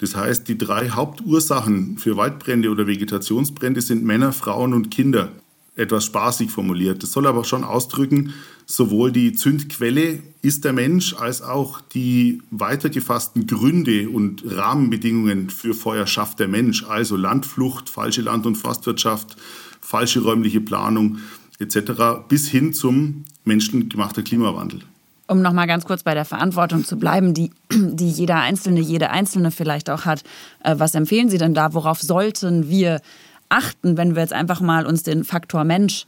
Das 0.00 0.16
heißt, 0.16 0.48
die 0.48 0.58
drei 0.58 0.90
Hauptursachen 0.90 1.96
für 1.96 2.16
Waldbrände 2.16 2.70
oder 2.70 2.88
Vegetationsbrände 2.88 3.80
sind 3.80 4.02
Männer, 4.02 4.32
Frauen 4.32 4.74
und 4.74 4.90
Kinder. 4.90 5.30
Etwas 5.76 6.06
spaßig 6.06 6.50
formuliert. 6.50 7.04
Das 7.04 7.12
soll 7.12 7.24
aber 7.24 7.44
schon 7.44 7.62
ausdrücken, 7.62 8.34
sowohl 8.66 9.12
die 9.12 9.32
Zündquelle 9.32 10.18
ist 10.42 10.64
der 10.64 10.72
Mensch, 10.72 11.14
als 11.14 11.40
auch 11.40 11.80
die 11.80 12.42
weitergefassten 12.50 13.46
Gründe 13.46 14.10
und 14.10 14.42
Rahmenbedingungen 14.44 15.50
für 15.50 15.72
Feuer 15.72 16.08
schafft 16.08 16.40
der 16.40 16.48
Mensch. 16.48 16.84
Also 16.84 17.16
Landflucht, 17.16 17.88
falsche 17.88 18.22
Land- 18.22 18.44
und 18.44 18.56
Forstwirtschaft, 18.56 19.36
falsche 19.80 20.20
räumliche 20.20 20.60
Planung 20.60 21.18
etc. 21.60 22.26
bis 22.28 22.48
hin 22.48 22.72
zum 22.72 23.24
menschengemachten 23.44 24.24
Klimawandel. 24.24 24.80
Um 25.28 25.40
noch 25.40 25.52
mal 25.52 25.66
ganz 25.66 25.84
kurz 25.84 26.02
bei 26.02 26.14
der 26.14 26.24
Verantwortung 26.24 26.84
zu 26.84 26.96
bleiben, 26.98 27.32
die, 27.34 27.50
die 27.72 28.10
jeder 28.10 28.36
Einzelne, 28.36 28.80
jede 28.80 29.10
Einzelne 29.10 29.50
vielleicht 29.50 29.88
auch 29.90 30.04
hat. 30.04 30.22
Äh, 30.62 30.74
was 30.78 30.94
empfehlen 30.94 31.28
Sie 31.28 31.38
denn 31.38 31.54
da? 31.54 31.74
Worauf 31.74 32.00
sollten 32.00 32.68
wir 32.68 33.00
achten, 33.48 33.96
wenn 33.96 34.14
wir 34.14 34.22
jetzt 34.22 34.32
einfach 34.32 34.60
mal 34.60 34.86
uns 34.86 35.02
den 35.02 35.24
Faktor 35.24 35.64
Mensch 35.64 36.06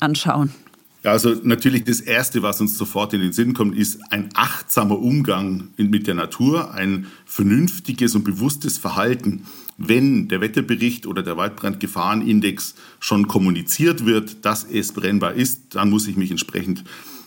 anschauen? 0.00 0.52
Ja, 1.04 1.12
also 1.12 1.34
natürlich 1.44 1.84
das 1.84 2.00
Erste, 2.00 2.42
was 2.42 2.60
uns 2.60 2.76
sofort 2.76 3.12
in 3.12 3.20
den 3.20 3.32
Sinn 3.32 3.54
kommt, 3.54 3.76
ist 3.76 4.00
ein 4.10 4.30
achtsamer 4.34 4.98
Umgang 4.98 5.68
mit 5.76 6.06
der 6.06 6.14
Natur, 6.14 6.72
ein 6.72 7.06
vernünftiges 7.26 8.14
und 8.14 8.24
bewusstes 8.24 8.78
Verhalten 8.78 9.44
wenn 9.76 10.28
der 10.28 10.40
Wetterbericht 10.40 11.06
oder 11.06 11.22
der 11.22 11.36
Waldbrandgefahrenindex 11.36 12.74
schon 13.00 13.26
kommuniziert 13.26 14.06
wird, 14.06 14.44
dass 14.44 14.64
es 14.64 14.92
brennbar 14.92 15.34
ist, 15.34 15.74
dann 15.74 15.90
muss 15.90 16.06
ich 16.06 16.16
mich 16.16 16.30
entsprechend 16.30 16.84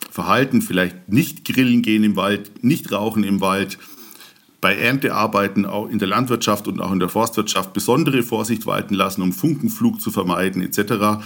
verhalten, 0.10 0.62
vielleicht 0.62 1.10
nicht 1.10 1.46
grillen 1.46 1.82
gehen 1.82 2.04
im 2.04 2.16
Wald, 2.16 2.64
nicht 2.64 2.92
rauchen 2.92 3.24
im 3.24 3.42
Wald, 3.42 3.78
bei 4.60 4.76
Erntearbeiten 4.76 5.66
auch 5.66 5.88
in 5.88 6.00
der 6.00 6.08
Landwirtschaft 6.08 6.68
und 6.68 6.82
auch 6.82 6.92
in 6.92 7.00
der 7.00 7.10
Forstwirtschaft 7.10 7.74
besondere 7.74 8.24
Vorsicht 8.24 8.66
walten 8.66 8.96
lassen, 8.96 9.22
um 9.22 9.32
Funkenflug 9.32 10.02
zu 10.02 10.10
vermeiden 10.10 10.62
etc. 10.62 11.22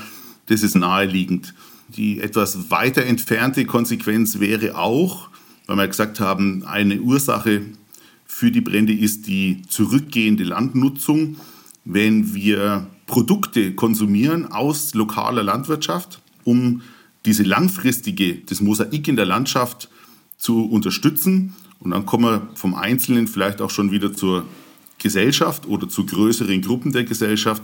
Das 0.47 0.63
ist 0.63 0.75
naheliegend. 0.75 1.53
Die 1.95 2.21
etwas 2.21 2.71
weiter 2.71 3.05
entfernte 3.05 3.65
Konsequenz 3.65 4.39
wäre 4.39 4.77
auch, 4.77 5.29
weil 5.67 5.75
wir 5.75 5.87
gesagt 5.87 6.19
haben, 6.21 6.63
eine 6.63 7.01
Ursache 7.01 7.63
für 8.25 8.49
die 8.49 8.61
Brände 8.61 8.93
ist 8.93 9.27
die 9.27 9.61
zurückgehende 9.67 10.45
Landnutzung. 10.45 11.35
Wenn 11.83 12.33
wir 12.33 12.87
Produkte 13.07 13.73
konsumieren 13.73 14.49
aus 14.51 14.93
lokaler 14.93 15.43
Landwirtschaft, 15.43 16.21
um 16.45 16.81
diese 17.25 17.43
langfristige, 17.43 18.35
das 18.35 18.61
Mosaik 18.61 19.09
in 19.09 19.17
der 19.17 19.25
Landschaft 19.25 19.89
zu 20.37 20.65
unterstützen. 20.65 21.55
Und 21.79 21.91
dann 21.91 22.05
kommen 22.05 22.25
wir 22.25 22.47
vom 22.55 22.73
Einzelnen 22.73 23.27
vielleicht 23.27 23.61
auch 23.61 23.69
schon 23.69 23.91
wieder 23.91 24.13
zur 24.13 24.45
Gesellschaft 24.97 25.67
oder 25.67 25.89
zu 25.89 26.05
größeren 26.05 26.61
Gruppen 26.61 26.93
der 26.93 27.03
Gesellschaft. 27.03 27.63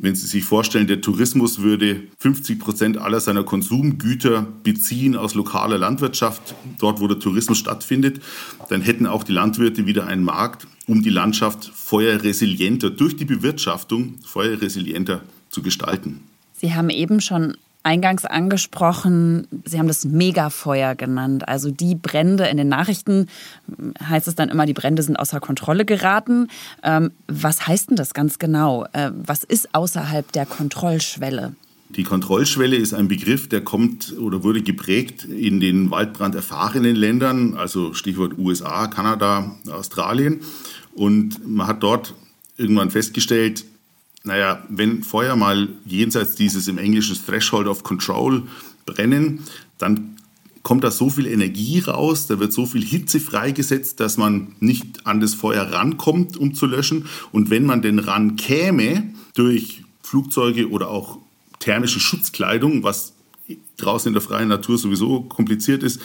Wenn 0.00 0.14
Sie 0.14 0.28
sich 0.28 0.44
vorstellen, 0.44 0.86
der 0.86 1.00
Tourismus 1.00 1.58
würde 1.58 2.04
50 2.18 2.60
Prozent 2.60 2.98
aller 2.98 3.18
seiner 3.18 3.42
Konsumgüter 3.42 4.46
beziehen 4.62 5.16
aus 5.16 5.34
lokaler 5.34 5.76
Landwirtschaft, 5.76 6.54
dort 6.78 7.00
wo 7.00 7.08
der 7.08 7.18
Tourismus 7.18 7.58
stattfindet, 7.58 8.20
dann 8.68 8.80
hätten 8.80 9.08
auch 9.08 9.24
die 9.24 9.32
Landwirte 9.32 9.86
wieder 9.86 10.06
einen 10.06 10.22
Markt, 10.22 10.68
um 10.86 11.02
die 11.02 11.10
Landschaft 11.10 11.64
feuerresilienter 11.74 12.90
durch 12.90 13.16
die 13.16 13.24
Bewirtschaftung 13.24 14.14
feuerresilienter 14.24 15.22
zu 15.50 15.62
gestalten. 15.62 16.20
Sie 16.52 16.74
haben 16.74 16.90
eben 16.90 17.20
schon 17.20 17.56
eingangs 17.88 18.26
angesprochen, 18.26 19.48
Sie 19.64 19.78
haben 19.78 19.88
das 19.88 20.04
Megafeuer 20.04 20.94
genannt. 20.94 21.48
Also 21.48 21.70
die 21.70 21.94
Brände 21.94 22.46
in 22.46 22.58
den 22.58 22.68
Nachrichten 22.68 23.28
heißt 24.06 24.28
es 24.28 24.34
dann 24.34 24.50
immer, 24.50 24.66
die 24.66 24.74
Brände 24.74 25.02
sind 25.02 25.16
außer 25.16 25.40
Kontrolle 25.40 25.86
geraten. 25.86 26.48
Ähm, 26.82 27.12
was 27.28 27.66
heißt 27.66 27.88
denn 27.88 27.96
das 27.96 28.12
ganz 28.12 28.38
genau? 28.38 28.84
Äh, 28.92 29.10
was 29.14 29.42
ist 29.42 29.74
außerhalb 29.74 30.30
der 30.32 30.44
Kontrollschwelle? 30.44 31.54
Die 31.88 32.02
Kontrollschwelle 32.02 32.76
ist 32.76 32.92
ein 32.92 33.08
Begriff, 33.08 33.48
der 33.48 33.62
kommt 33.62 34.14
oder 34.18 34.42
wurde 34.42 34.60
geprägt 34.60 35.24
in 35.24 35.58
den 35.58 35.90
waldbranderfahrenen 35.90 36.94
Ländern, 36.94 37.56
also 37.56 37.94
Stichwort 37.94 38.36
USA, 38.36 38.88
Kanada, 38.88 39.56
Australien. 39.70 40.40
Und 40.94 41.48
man 41.48 41.66
hat 41.66 41.82
dort 41.82 42.12
irgendwann 42.58 42.90
festgestellt, 42.90 43.64
naja, 44.28 44.62
wenn 44.68 45.02
Feuer 45.02 45.36
mal 45.36 45.68
jenseits 45.86 46.34
dieses 46.34 46.68
im 46.68 46.76
Englischen 46.76 47.16
Threshold 47.16 47.66
of 47.66 47.82
Control 47.82 48.42
brennen, 48.84 49.40
dann 49.78 50.16
kommt 50.62 50.84
da 50.84 50.90
so 50.90 51.08
viel 51.08 51.26
Energie 51.26 51.80
raus, 51.80 52.26
da 52.26 52.38
wird 52.38 52.52
so 52.52 52.66
viel 52.66 52.84
Hitze 52.84 53.20
freigesetzt, 53.20 54.00
dass 54.00 54.18
man 54.18 54.54
nicht 54.60 55.06
an 55.06 55.20
das 55.20 55.32
Feuer 55.34 55.62
rankommt, 55.72 56.36
um 56.36 56.54
zu 56.54 56.66
löschen. 56.66 57.06
Und 57.32 57.48
wenn 57.48 57.64
man 57.64 57.80
denn 57.80 57.98
rankäme 57.98 59.14
durch 59.34 59.82
Flugzeuge 60.02 60.68
oder 60.68 60.90
auch 60.90 61.18
thermische 61.58 62.00
Schutzkleidung, 62.00 62.82
was 62.82 63.14
draußen 63.78 64.08
in 64.08 64.12
der 64.12 64.22
freien 64.22 64.48
Natur 64.48 64.76
sowieso 64.76 65.22
kompliziert 65.22 65.82
ist, 65.82 66.02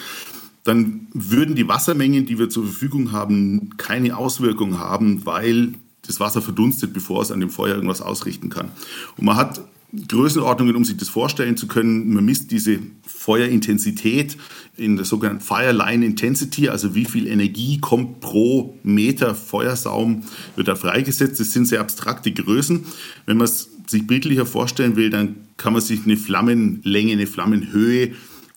dann 0.63 1.07
würden 1.13 1.55
die 1.55 1.67
Wassermengen, 1.67 2.25
die 2.25 2.39
wir 2.39 2.49
zur 2.49 2.63
Verfügung 2.63 3.11
haben, 3.11 3.71
keine 3.75 4.15
Auswirkung 4.15 4.79
haben, 4.79 5.25
weil 5.25 5.73
das 6.05 6.19
Wasser 6.19 6.41
verdunstet, 6.41 6.93
bevor 6.93 7.21
es 7.21 7.31
an 7.31 7.39
dem 7.39 7.49
Feuer 7.49 7.75
irgendwas 7.75 8.01
ausrichten 8.01 8.49
kann. 8.49 8.69
Und 9.17 9.25
man 9.25 9.35
hat 9.35 9.61
Größenordnungen, 10.07 10.75
um 10.75 10.83
sich 10.83 10.97
das 10.97 11.09
vorstellen 11.09 11.55
zu 11.55 11.67
können. 11.67 12.13
Man 12.13 12.25
misst 12.25 12.49
diese 12.49 12.79
Feuerintensität 13.05 14.37
in 14.75 14.95
der 14.95 15.05
sogenannten 15.05 15.43
Fireline 15.43 16.03
Intensity, 16.03 16.69
also 16.69 16.95
wie 16.95 17.05
viel 17.05 17.27
Energie 17.27 17.79
kommt 17.79 18.19
pro 18.19 18.75
Meter 18.81 19.35
Feuersaum, 19.35 20.23
wird 20.55 20.67
da 20.67 20.75
freigesetzt. 20.75 21.39
Das 21.39 21.51
sind 21.51 21.67
sehr 21.67 21.79
abstrakte 21.79 22.31
Größen. 22.31 22.85
Wenn 23.27 23.37
man 23.37 23.45
es 23.45 23.69
sich 23.87 24.07
bildlicher 24.07 24.47
vorstellen 24.47 24.95
will, 24.95 25.11
dann 25.11 25.35
kann 25.57 25.73
man 25.73 25.81
sich 25.81 26.05
eine 26.05 26.17
Flammenlänge, 26.17 27.13
eine 27.13 27.27
Flammenhöhe 27.27 28.13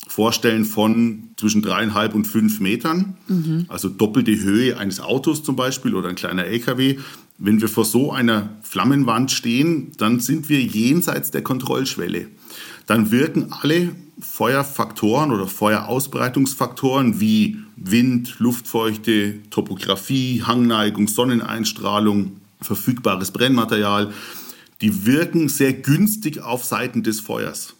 vorstellen 0.08 0.64
von 0.64 1.24
zwischen 1.36 1.60
dreieinhalb 1.60 2.14
und 2.14 2.26
fünf 2.26 2.60
Metern, 2.60 3.16
mhm. 3.28 3.66
also 3.68 3.88
doppelte 3.88 4.40
Höhe 4.40 4.78
eines 4.78 5.00
Autos 5.00 5.42
zum 5.42 5.56
Beispiel 5.56 5.94
oder 5.94 6.08
ein 6.08 6.14
kleiner 6.14 6.44
LKW. 6.44 6.96
Wenn 7.38 7.60
wir 7.60 7.68
vor 7.68 7.84
so 7.84 8.12
einer 8.12 8.50
Flammenwand 8.62 9.30
stehen, 9.30 9.92
dann 9.98 10.20
sind 10.20 10.48
wir 10.48 10.60
jenseits 10.62 11.30
der 11.30 11.42
Kontrollschwelle. 11.42 12.28
Dann 12.86 13.10
wirken 13.10 13.52
alle 13.52 13.94
Feuerfaktoren 14.18 15.30
oder 15.30 15.46
Feuerausbreitungsfaktoren 15.46 17.20
wie 17.20 17.58
Wind, 17.76 18.36
Luftfeuchte, 18.38 19.40
Topografie, 19.50 20.42
Hangneigung, 20.42 21.08
Sonneneinstrahlung, 21.08 22.40
verfügbares 22.62 23.32
Brennmaterial, 23.32 24.12
die 24.80 25.04
wirken 25.04 25.48
sehr 25.48 25.74
günstig 25.74 26.40
auf 26.40 26.64
Seiten 26.64 27.02
des 27.02 27.20
Feuers. 27.20 27.74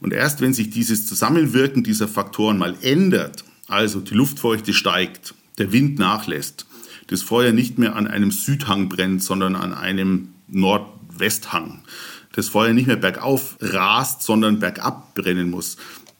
Und 0.00 0.12
erst 0.12 0.40
wenn 0.40 0.52
sich 0.52 0.70
dieses 0.70 1.06
Zusammenwirken 1.06 1.84
dieser 1.84 2.08
Faktoren 2.08 2.58
mal 2.58 2.74
ändert, 2.82 3.44
also 3.68 4.00
die 4.00 4.14
Luftfeuchte 4.14 4.72
steigt, 4.72 5.34
der 5.58 5.72
Wind 5.72 5.98
nachlässt, 5.98 6.66
das 7.06 7.22
Feuer 7.22 7.52
nicht 7.52 7.78
mehr 7.78 7.96
an 7.96 8.06
einem 8.06 8.30
Südhang 8.30 8.88
brennt, 8.88 9.22
sondern 9.22 9.56
an 9.56 9.72
einem 9.72 10.28
Nordwesthang, 10.48 11.82
das 12.32 12.48
Feuer 12.48 12.72
nicht 12.72 12.86
mehr 12.86 12.96
bergauf 12.96 13.56
rast, 13.60 14.22
sondern 14.22 14.58
bergab 14.60 15.14
brennen 15.14 15.50
muss. 15.50 15.76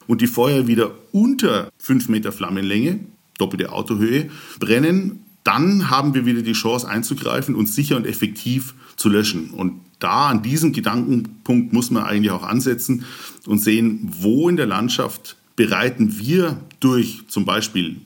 Und 0.06 0.20
die 0.20 0.26
Feuer 0.26 0.66
wieder 0.66 0.92
unter 1.12 1.70
5 1.78 2.08
Meter 2.08 2.32
Flammenlänge, 2.32 3.00
doppelte 3.38 3.72
Autohöhe, 3.72 4.30
brennen, 4.58 5.24
dann 5.44 5.90
haben 5.90 6.14
wir 6.14 6.26
wieder 6.26 6.42
die 6.42 6.54
Chance 6.54 6.88
einzugreifen 6.88 7.54
und 7.54 7.68
sicher 7.68 7.96
und 7.96 8.06
effektiv 8.06 8.74
zu 8.96 9.08
löschen. 9.08 9.50
Und 9.50 9.80
da 9.98 10.28
an 10.28 10.42
diesem 10.42 10.72
Gedankenpunkt 10.72 11.72
muss 11.72 11.90
man 11.90 12.04
eigentlich 12.04 12.32
auch 12.32 12.42
ansetzen 12.42 13.04
und 13.46 13.58
sehen, 13.58 14.10
wo 14.20 14.48
in 14.48 14.56
der 14.56 14.66
Landschaft 14.66 15.36
bereiten 15.54 16.18
wir 16.18 16.58
durch 16.80 17.22
zum 17.28 17.44
Beispiel 17.44 17.96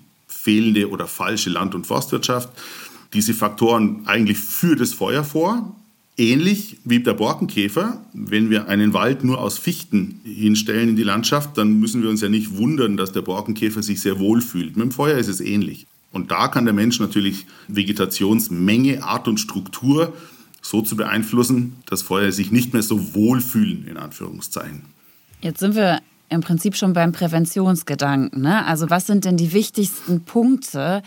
fehlende 0.42 0.88
oder 0.90 1.07
falsche 1.07 1.50
Land- 1.50 1.74
und 1.74 1.87
Forstwirtschaft 1.87 2.50
diese 3.12 3.35
Faktoren 3.35 4.03
eigentlich 4.07 4.38
für 4.38 4.76
das 4.76 4.94
Feuer 4.94 5.24
vor. 5.24 5.76
Ähnlich 6.16 6.79
wie 6.85 7.00
der 7.00 7.14
Borkenkäfer, 7.14 8.05
wenn 8.12 8.50
wir 8.50 8.68
einen 8.68 8.92
Wald 8.92 9.24
nur 9.24 9.40
aus 9.40 9.59
Fichten 9.59 10.20
hinstellen 10.24 10.90
in 10.90 10.96
die 10.96 11.03
Landschaft, 11.03 11.57
dann 11.57 11.81
müssen 11.81 12.03
wir 12.03 12.11
uns 12.11 12.20
ja 12.20 12.29
nicht 12.29 12.57
wundern, 12.57 12.96
dass 12.96 13.12
der 13.12 13.22
Borkenkäfer 13.22 13.83
sich 13.83 14.00
sehr 14.00 14.18
wohl 14.18 14.40
fühlt. 14.42 14.76
Mit 14.76 14.85
dem 14.85 14.92
Feuer 14.92 15.18
ist 15.18 15.29
es 15.29 15.40
ähnlich. 15.40 15.87
Und 16.12 16.31
da 16.31 16.48
kann 16.48 16.64
der 16.64 16.74
Mensch 16.74 17.00
natürlich 17.00 17.46
Vegetationsmenge, 17.68 19.03
Art 19.03 19.29
und 19.29 19.38
Struktur 19.38 20.12
so 20.61 20.83
zu 20.83 20.94
beeinflussen, 20.96 21.76
dass 21.87 22.03
Feuer 22.03 22.33
sich 22.33 22.50
nicht 22.50 22.72
mehr 22.74 22.83
so 22.83 23.14
wohlfühlen, 23.14 23.87
in 23.87 23.96
Anführungszeichen. 23.96 24.83
Jetzt 25.40 25.61
sind 25.61 25.74
wir 25.74 26.00
im 26.31 26.40
Prinzip 26.40 26.77
schon 26.77 26.93
beim 26.93 27.12
Präventionsgedanken. 27.12 28.40
Ne? 28.40 28.64
Also 28.64 28.88
was 28.88 29.07
sind 29.07 29.25
denn 29.25 29.37
die 29.37 29.53
wichtigsten 29.53 30.23
Punkte, 30.23 31.03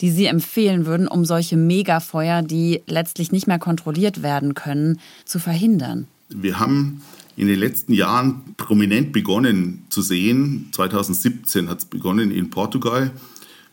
die 0.00 0.10
Sie 0.10 0.26
empfehlen 0.26 0.86
würden, 0.86 1.08
um 1.08 1.24
solche 1.24 1.56
Megafeuer, 1.56 2.42
die 2.42 2.82
letztlich 2.86 3.32
nicht 3.32 3.46
mehr 3.46 3.58
kontrolliert 3.58 4.22
werden 4.22 4.54
können, 4.54 5.00
zu 5.24 5.38
verhindern? 5.38 6.06
Wir 6.28 6.60
haben 6.60 7.02
in 7.36 7.48
den 7.48 7.58
letzten 7.58 7.92
Jahren 7.92 8.42
prominent 8.56 9.12
begonnen 9.12 9.84
zu 9.88 10.02
sehen. 10.02 10.68
2017 10.72 11.68
hat 11.68 11.78
es 11.78 11.84
begonnen 11.86 12.30
in 12.30 12.50
Portugal 12.50 13.12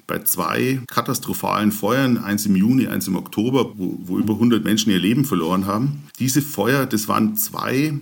bei 0.08 0.20
zwei 0.20 0.82
katastrophalen 0.88 1.72
Feuern, 1.72 2.18
eins 2.18 2.46
im 2.46 2.56
Juni, 2.56 2.88
eins 2.88 3.08
im 3.08 3.16
Oktober, 3.16 3.72
wo, 3.76 3.98
wo 4.06 4.20
über 4.20 4.34
100 4.34 4.64
Menschen 4.64 4.92
ihr 4.92 5.00
Leben 5.00 5.26
verloren 5.26 5.66
haben. 5.66 6.04
Diese 6.20 6.42
Feuer, 6.42 6.86
das 6.86 7.08
waren 7.08 7.36
zwei 7.36 7.94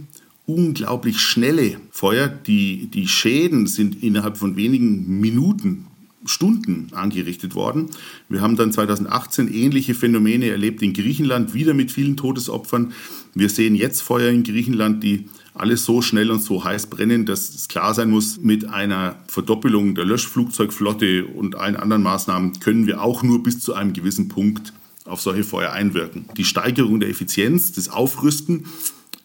unglaublich 0.46 1.20
schnelle 1.20 1.78
Feuer. 1.92 2.28
Die, 2.28 2.88
die 2.88 3.08
Schäden 3.08 3.68
sind 3.68 4.04
innerhalb 4.04 4.38
von 4.38 4.56
wenigen 4.56 5.20
Minuten 5.20 5.88
Stunden 6.26 6.88
angerichtet 6.94 7.56
worden. 7.56 7.90
Wir 8.30 8.42
haben 8.42 8.56
dann 8.56 8.72
2018 8.72 9.54
ähnliche 9.54 9.94
Phänomene 9.94 10.50
erlebt 10.50 10.82
in 10.82 10.94
Griechenland, 10.94 11.54
wieder 11.54 11.74
mit 11.74 11.92
vielen 11.92 12.18
Todesopfern. 12.18 12.94
Wir 13.34 13.50
sehen 13.50 13.76
jetzt 13.76 14.02
Feuer 14.02 14.30
in 14.30 14.44
Griechenland, 14.44 15.04
die 15.04 15.26
alles 15.54 15.86
so 15.86 16.02
schnell 16.02 16.32
und 16.32 16.42
so 16.42 16.64
heiß 16.64 16.88
brennen, 16.88 17.26
dass 17.26 17.54
es 17.54 17.68
klar 17.68 17.94
sein 17.94 18.10
muss, 18.10 18.40
mit 18.40 18.66
einer 18.66 19.18
Verdoppelung 19.28 19.96
der 19.96 20.06
Löschflugzeugflotte 20.06 21.26
und 21.26 21.56
allen 21.56 21.76
anderen 21.76 22.04
Maßnahmen 22.04 22.60
können 22.60 22.88
wir 22.88 23.02
auch 23.02 23.22
nur 23.24 23.44
bis 23.44 23.60
zu 23.60 23.74
einem 23.74 23.94
gewissen 23.94 24.30
Punkt 24.30 24.74
auf 25.06 25.22
solche 25.22 25.44
Feuer 25.44 25.72
einwirken. 25.72 26.26
Die 26.38 26.46
Steigerung 26.46 27.00
der 27.00 27.10
Effizienz, 27.10 27.74
das 27.74 27.90
Aufrüsten 27.90 28.66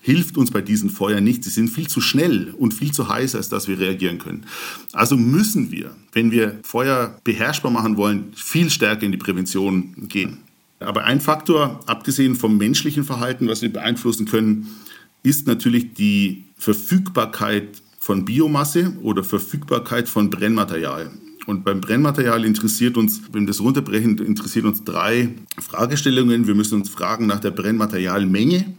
hilft 0.08 0.38
uns 0.38 0.50
bei 0.50 0.62
diesen 0.62 0.88
Feuern 0.88 1.22
nicht. 1.22 1.44
Sie 1.44 1.50
sind 1.50 1.68
viel 1.68 1.86
zu 1.86 2.00
schnell 2.00 2.54
und 2.56 2.72
viel 2.72 2.92
zu 2.92 3.10
heiß, 3.10 3.34
als 3.34 3.50
dass 3.50 3.68
wir 3.68 3.78
reagieren 3.78 4.16
können. 4.16 4.46
Also 4.94 5.18
müssen 5.18 5.70
wir, 5.70 5.94
wenn 6.12 6.30
wir 6.30 6.60
Feuer 6.62 7.18
beherrschbar 7.24 7.70
machen 7.70 7.98
wollen, 7.98 8.32
viel 8.34 8.70
stärker 8.70 9.02
in 9.02 9.12
die 9.12 9.18
Prävention 9.18 10.08
gehen. 10.08 10.38
Aber 10.80 11.04
ein 11.04 11.20
Faktor, 11.20 11.80
abgesehen 11.84 12.36
vom 12.36 12.56
menschlichen 12.56 13.04
Verhalten, 13.04 13.48
was 13.48 13.60
wir 13.60 13.70
beeinflussen 13.70 14.24
können, 14.24 14.68
ist 15.22 15.46
natürlich 15.46 15.92
die 15.92 16.44
Verfügbarkeit 16.56 17.82
von 17.98 18.24
Biomasse 18.24 18.96
oder 19.02 19.22
Verfügbarkeit 19.22 20.08
von 20.08 20.30
Brennmaterial. 20.30 21.10
Und 21.44 21.64
beim 21.64 21.82
Brennmaterial 21.82 22.46
interessiert 22.46 22.96
uns, 22.96 23.20
wenn 23.32 23.42
wir 23.42 23.48
das 23.48 23.60
runterbrechen, 23.60 24.16
interessiert 24.16 24.64
uns 24.64 24.84
drei 24.84 25.34
Fragestellungen. 25.58 26.46
Wir 26.46 26.54
müssen 26.54 26.80
uns 26.80 26.88
fragen 26.88 27.26
nach 27.26 27.40
der 27.40 27.50
Brennmaterialmenge. 27.50 28.72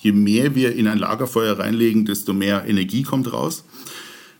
Je 0.00 0.12
mehr 0.12 0.54
wir 0.54 0.74
in 0.74 0.86
ein 0.86 0.98
Lagerfeuer 0.98 1.58
reinlegen, 1.58 2.04
desto 2.04 2.32
mehr 2.32 2.66
Energie 2.66 3.02
kommt 3.02 3.32
raus. 3.32 3.64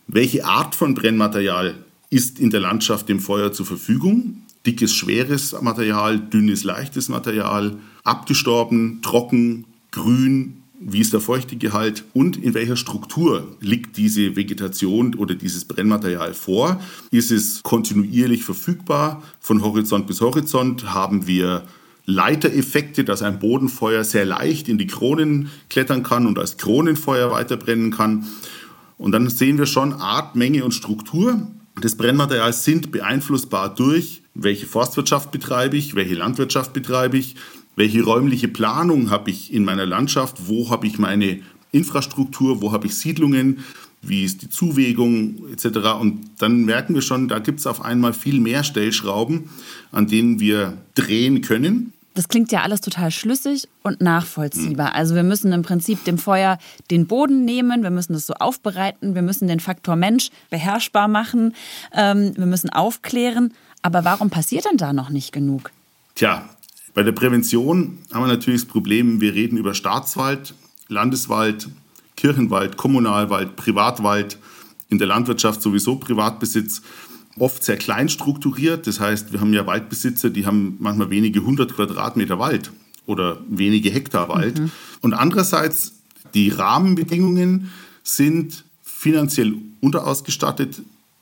Welche 0.07 0.45
Art 0.45 0.75
von 0.75 0.95
Brennmaterial 0.95 1.75
ist 2.09 2.39
in 2.39 2.49
der 2.49 2.61
Landschaft 2.61 3.09
dem 3.09 3.19
Feuer 3.19 3.51
zur 3.51 3.65
Verfügung? 3.65 4.43
Dickes, 4.65 4.93
schweres 4.93 5.55
Material, 5.61 6.19
dünnes, 6.19 6.63
leichtes 6.63 7.09
Material, 7.09 7.77
abgestorben, 8.03 9.01
trocken, 9.01 9.65
grün, 9.91 10.59
wie 10.81 10.99
ist 11.01 11.11
der 11.11 11.19
Feuchtegehalt 11.19 12.05
und 12.13 12.37
in 12.37 12.53
welcher 12.53 12.77
Struktur 12.77 13.57
liegt 13.59 13.97
diese 13.97 14.37
Vegetation 14.37 15.13
oder 15.15 15.35
dieses 15.35 15.65
Brennmaterial 15.65 16.33
vor? 16.33 16.81
Ist 17.11 17.31
es 17.31 17.61
kontinuierlich 17.63 18.43
verfügbar 18.43 19.21
von 19.41 19.61
Horizont 19.61 20.07
bis 20.07 20.21
Horizont? 20.21 20.93
Haben 20.93 21.27
wir 21.27 21.63
Leitereffekte, 22.09 23.03
dass 23.03 23.21
ein 23.21 23.39
Bodenfeuer 23.39 24.03
sehr 24.03 24.25
leicht 24.25 24.67
in 24.67 24.77
die 24.77 24.87
Kronen 24.87 25.49
klettern 25.69 26.03
kann 26.03 26.27
und 26.27 26.37
als 26.37 26.57
Kronenfeuer 26.57 27.31
weiterbrennen 27.31 27.91
kann? 27.91 28.25
Und 28.97 29.13
dann 29.13 29.29
sehen 29.29 29.57
wir 29.57 29.65
schon 29.65 29.93
Art, 29.93 30.35
Menge 30.35 30.65
und 30.65 30.73
Struktur 30.73 31.47
des 31.83 31.95
Brennmaterials 31.95 32.65
sind 32.65 32.91
beeinflussbar 32.91 33.73
durch, 33.73 34.21
welche 34.33 34.65
Forstwirtschaft 34.65 35.31
betreibe 35.31 35.77
ich, 35.77 35.95
welche 35.95 36.15
Landwirtschaft 36.15 36.73
betreibe 36.73 37.17
ich, 37.17 37.35
welche 37.75 38.03
räumliche 38.03 38.47
Planung 38.47 39.09
habe 39.09 39.29
ich 39.29 39.53
in 39.53 39.63
meiner 39.63 39.85
Landschaft? 39.85 40.47
Wo 40.47 40.69
habe 40.69 40.87
ich 40.87 40.99
meine 40.99 41.39
Infrastruktur? 41.71 42.61
Wo 42.61 42.71
habe 42.71 42.87
ich 42.87 42.95
Siedlungen? 42.95 43.59
Wie 44.01 44.23
ist 44.23 44.41
die 44.41 44.49
Zuwägung 44.49 45.45
etc.? 45.53 45.77
Und 45.99 46.31
dann 46.39 46.65
merken 46.65 46.95
wir 46.95 47.01
schon, 47.01 47.27
da 47.29 47.39
gibt 47.39 47.59
es 47.59 47.67
auf 47.67 47.81
einmal 47.81 48.13
viel 48.13 48.39
mehr 48.39 48.63
Stellschrauben, 48.63 49.49
an 49.91 50.07
denen 50.07 50.39
wir 50.39 50.77
drehen 50.95 51.41
können. 51.41 51.93
Das 52.19 52.27
klingt 52.27 52.51
ja 52.51 52.63
alles 52.63 52.81
total 52.81 53.11
schlüssig 53.11 53.69
und 53.81 54.01
nachvollziehbar. 54.01 54.93
Also 54.93 55.15
wir 55.15 55.23
müssen 55.23 55.53
im 55.53 55.61
Prinzip 55.61 56.03
dem 56.03 56.17
Feuer 56.17 56.57
den 56.91 57.07
Boden 57.07 57.45
nehmen, 57.45 57.81
wir 57.81 57.91
müssen 57.91 58.13
es 58.13 58.27
so 58.27 58.33
aufbereiten, 58.33 59.15
wir 59.15 59.21
müssen 59.21 59.47
den 59.47 59.61
Faktor 59.61 59.95
Mensch 59.95 60.29
beherrschbar 60.49 61.07
machen, 61.07 61.55
ähm, 61.93 62.33
wir 62.35 62.45
müssen 62.45 62.69
aufklären. 62.71 63.53
Aber 63.83 64.03
warum 64.03 64.29
passiert 64.29 64.65
denn 64.65 64.75
da 64.75 64.91
noch 64.91 65.09
nicht 65.09 65.31
genug? 65.31 65.71
Tja, 66.15 66.43
bei 66.93 67.03
der 67.03 67.13
Prävention 67.13 67.99
haben 68.13 68.23
wir 68.23 68.27
natürlich 68.27 68.63
das 68.63 68.69
Problem, 68.69 69.21
wir 69.21 69.33
reden 69.33 69.55
über 69.55 69.73
Staatswald, 69.73 70.53
Landeswald, 70.89 71.69
Kirchenwald, 72.17 72.75
Kommunalwald, 72.75 73.55
Privatwald, 73.55 74.39
in 74.89 74.97
der 74.97 75.07
Landwirtschaft 75.07 75.61
sowieso 75.61 75.95
Privatbesitz, 75.95 76.81
oft 77.37 77.63
sehr 77.63 77.77
klein 77.77 78.09
strukturiert. 78.09 78.87
Das 78.87 78.99
heißt, 78.99 79.31
wir 79.31 79.41
haben 79.41 79.53
ja 79.53 79.65
Waldbesitzer, 79.65 80.29
die 80.29 80.45
haben 80.45 80.77
manchmal 80.79 81.09
wenige 81.09 81.43
hundert 81.43 81.75
Quadratmeter 81.75 82.39
Wald 82.39 82.71
oder 83.05 83.41
wenige 83.49 83.89
Hektar 83.89 84.29
Wald. 84.29 84.59
Mhm. 84.59 84.71
Und 85.01 85.13
andererseits, 85.13 85.93
die 86.33 86.49
Rahmenbedingungen 86.49 87.71
sind 88.03 88.65
finanziell 88.83 89.55
unterausgestattet 89.81 90.81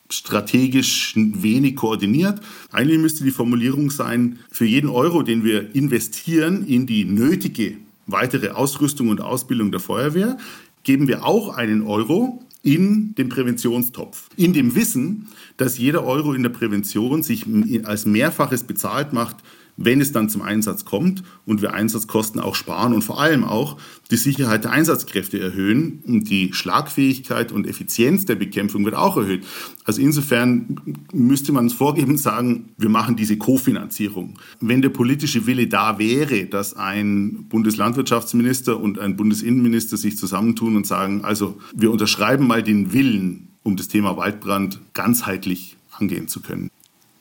strategisch 0.10 1.14
wenig 1.16 1.76
koordiniert. 1.76 2.40
Eigentlich 2.72 3.00
müsste 3.00 3.24
die 3.24 3.32
Formulierung 3.32 3.92
sein, 3.92 4.40
für 4.50 4.66
jeden 4.66 4.90
Euro, 4.90 5.22
den 5.22 5.44
wir 5.44 5.76
investieren 5.76 6.66
in 6.66 6.88
die 6.88 7.04
nötige 7.06 7.76
weitere 8.06 8.52
Ausrüstung 8.52 9.10
und 9.10 9.20
Ausbildung 9.20 9.72
der 9.72 9.82
Feuerwehr, 9.82 10.38
geben 10.84 11.10
wir 11.10 11.26
auch 11.26 11.50
einen 11.50 11.82
Euro 11.82 12.42
in 12.64 13.16
den 13.16 13.30
Präventionstopf. 13.30 14.30
In 14.36 14.54
dem 14.54 14.76
Wissen, 14.76 15.30
dass 15.58 15.78
jeder 15.78 16.04
Euro 16.04 16.34
in 16.34 16.44
der 16.44 16.50
Prävention 16.50 17.24
sich 17.24 17.46
als 17.86 18.06
Mehrfaches 18.06 18.64
bezahlt 18.64 19.14
macht 19.14 19.38
wenn 19.78 20.02
es 20.02 20.12
dann 20.12 20.28
zum 20.28 20.42
Einsatz 20.42 20.84
kommt 20.84 21.24
und 21.46 21.62
wir 21.62 21.74
Einsatzkosten 21.74 22.42
auch 22.42 22.56
sparen 22.56 22.94
und 22.94 23.04
vor 23.04 23.22
allem 23.22 23.44
auch 23.44 23.78
die 24.10 24.18
Sicherheit 24.18 24.64
der 24.64 24.72
Einsatzkräfte 24.72 25.40
erhöhen 25.40 26.04
und 26.06 26.30
die 26.30 26.52
Schlagfähigkeit 26.54 27.52
und 27.52 27.68
Effizienz 27.68 28.26
der 28.26 28.36
Bekämpfung 28.36 28.84
wird 28.86 28.96
auch 28.96 29.18
erhöht. 29.18 29.46
Also 29.86 30.02
insofern 30.02 30.80
müsste 31.14 31.52
man 31.52 31.68
es 31.68 31.74
vorgeben 31.74 32.18
sagen, 32.18 32.70
wir 32.78 32.90
machen 32.90 33.16
diese 33.16 33.38
Kofinanzierung. 33.38 34.40
Wenn 34.60 34.82
der 34.82 34.90
politische 34.90 35.46
Wille 35.46 35.68
da 35.68 36.00
wäre, 36.00 36.46
dass 36.46 36.76
ein 36.76 37.46
Bundeslandwirtschaftsminister 37.48 38.80
und 38.80 38.98
ein 39.00 39.16
Bundesinnenminister 39.16 39.98
sich 39.98 40.18
zusammentun 40.18 40.76
und 40.76 40.88
sagen, 40.88 41.24
also 41.24 41.60
wir 41.76 41.92
unterschreiben 41.92 42.48
mal 42.48 42.64
den 42.64 42.94
Willen, 42.94 43.50
um 43.64 43.78
das 43.78 43.88
Thema 43.88 44.18
Waldbrand 44.18 44.80
ganzheitlich 44.94 45.78
angehen 45.92 46.28
zu 46.28 46.42
können. 46.42 46.70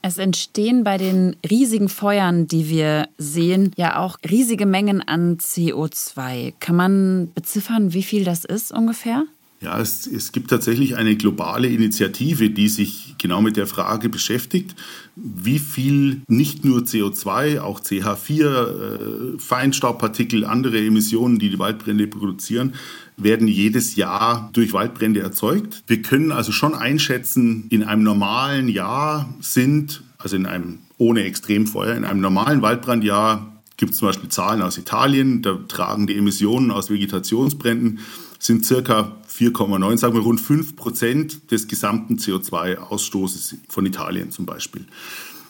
Es 0.06 0.18
entstehen 0.18 0.84
bei 0.84 0.98
den 0.98 1.34
riesigen 1.50 1.88
Feuern, 1.88 2.46
die 2.46 2.68
wir 2.68 3.08
sehen, 3.18 3.72
ja 3.76 3.98
auch 3.98 4.18
riesige 4.30 4.64
Mengen 4.64 5.02
an 5.02 5.38
CO2. 5.38 6.54
Kann 6.60 6.76
man 6.76 7.32
beziffern, 7.34 7.92
wie 7.92 8.04
viel 8.04 8.22
das 8.22 8.44
ist 8.44 8.70
ungefähr? 8.70 9.24
Ja, 9.60 9.80
es, 9.80 10.06
es 10.06 10.30
gibt 10.30 10.50
tatsächlich 10.50 10.96
eine 10.96 11.16
globale 11.16 11.66
Initiative, 11.66 12.50
die 12.50 12.68
sich 12.68 13.16
genau 13.18 13.40
mit 13.40 13.56
der 13.56 13.66
Frage 13.66 14.08
beschäftigt, 14.08 14.76
wie 15.16 15.58
viel 15.58 16.20
nicht 16.28 16.64
nur 16.64 16.82
CO2, 16.82 17.60
auch 17.60 17.80
CH4, 17.80 18.44
äh, 18.44 19.38
Feinstaubpartikel, 19.38 20.44
andere 20.44 20.78
Emissionen, 20.78 21.40
die 21.40 21.50
die 21.50 21.58
Waldbrände 21.58 22.06
produzieren, 22.06 22.74
werden 23.16 23.48
jedes 23.48 23.96
Jahr 23.96 24.50
durch 24.52 24.72
Waldbrände 24.72 25.20
erzeugt. 25.20 25.82
Wir 25.86 26.02
können 26.02 26.32
also 26.32 26.52
schon 26.52 26.74
einschätzen, 26.74 27.66
in 27.70 27.82
einem 27.82 28.02
normalen 28.02 28.68
Jahr 28.68 29.28
sind, 29.40 30.02
also 30.18 30.36
in 30.36 30.46
einem 30.46 30.80
ohne 30.98 31.24
Extremfeuer, 31.24 31.94
in 31.94 32.04
einem 32.04 32.20
normalen 32.20 32.62
Waldbrandjahr 32.62 33.52
gibt 33.76 33.92
es 33.92 33.98
zum 33.98 34.08
Beispiel 34.08 34.30
Zahlen 34.30 34.62
aus 34.62 34.78
Italien, 34.78 35.42
da 35.42 35.58
tragen 35.68 36.06
die 36.06 36.16
Emissionen 36.16 36.70
aus 36.70 36.90
Vegetationsbränden 36.90 38.00
sind 38.38 38.64
circa 38.64 39.16
4,9, 39.30 39.98
sagen 39.98 40.14
wir 40.14 40.22
rund 40.22 40.40
5 40.40 40.76
Prozent 40.76 41.50
des 41.50 41.68
gesamten 41.68 42.16
CO2-Ausstoßes 42.16 43.56
von 43.68 43.86
Italien 43.86 44.30
zum 44.30 44.46
Beispiel. 44.46 44.84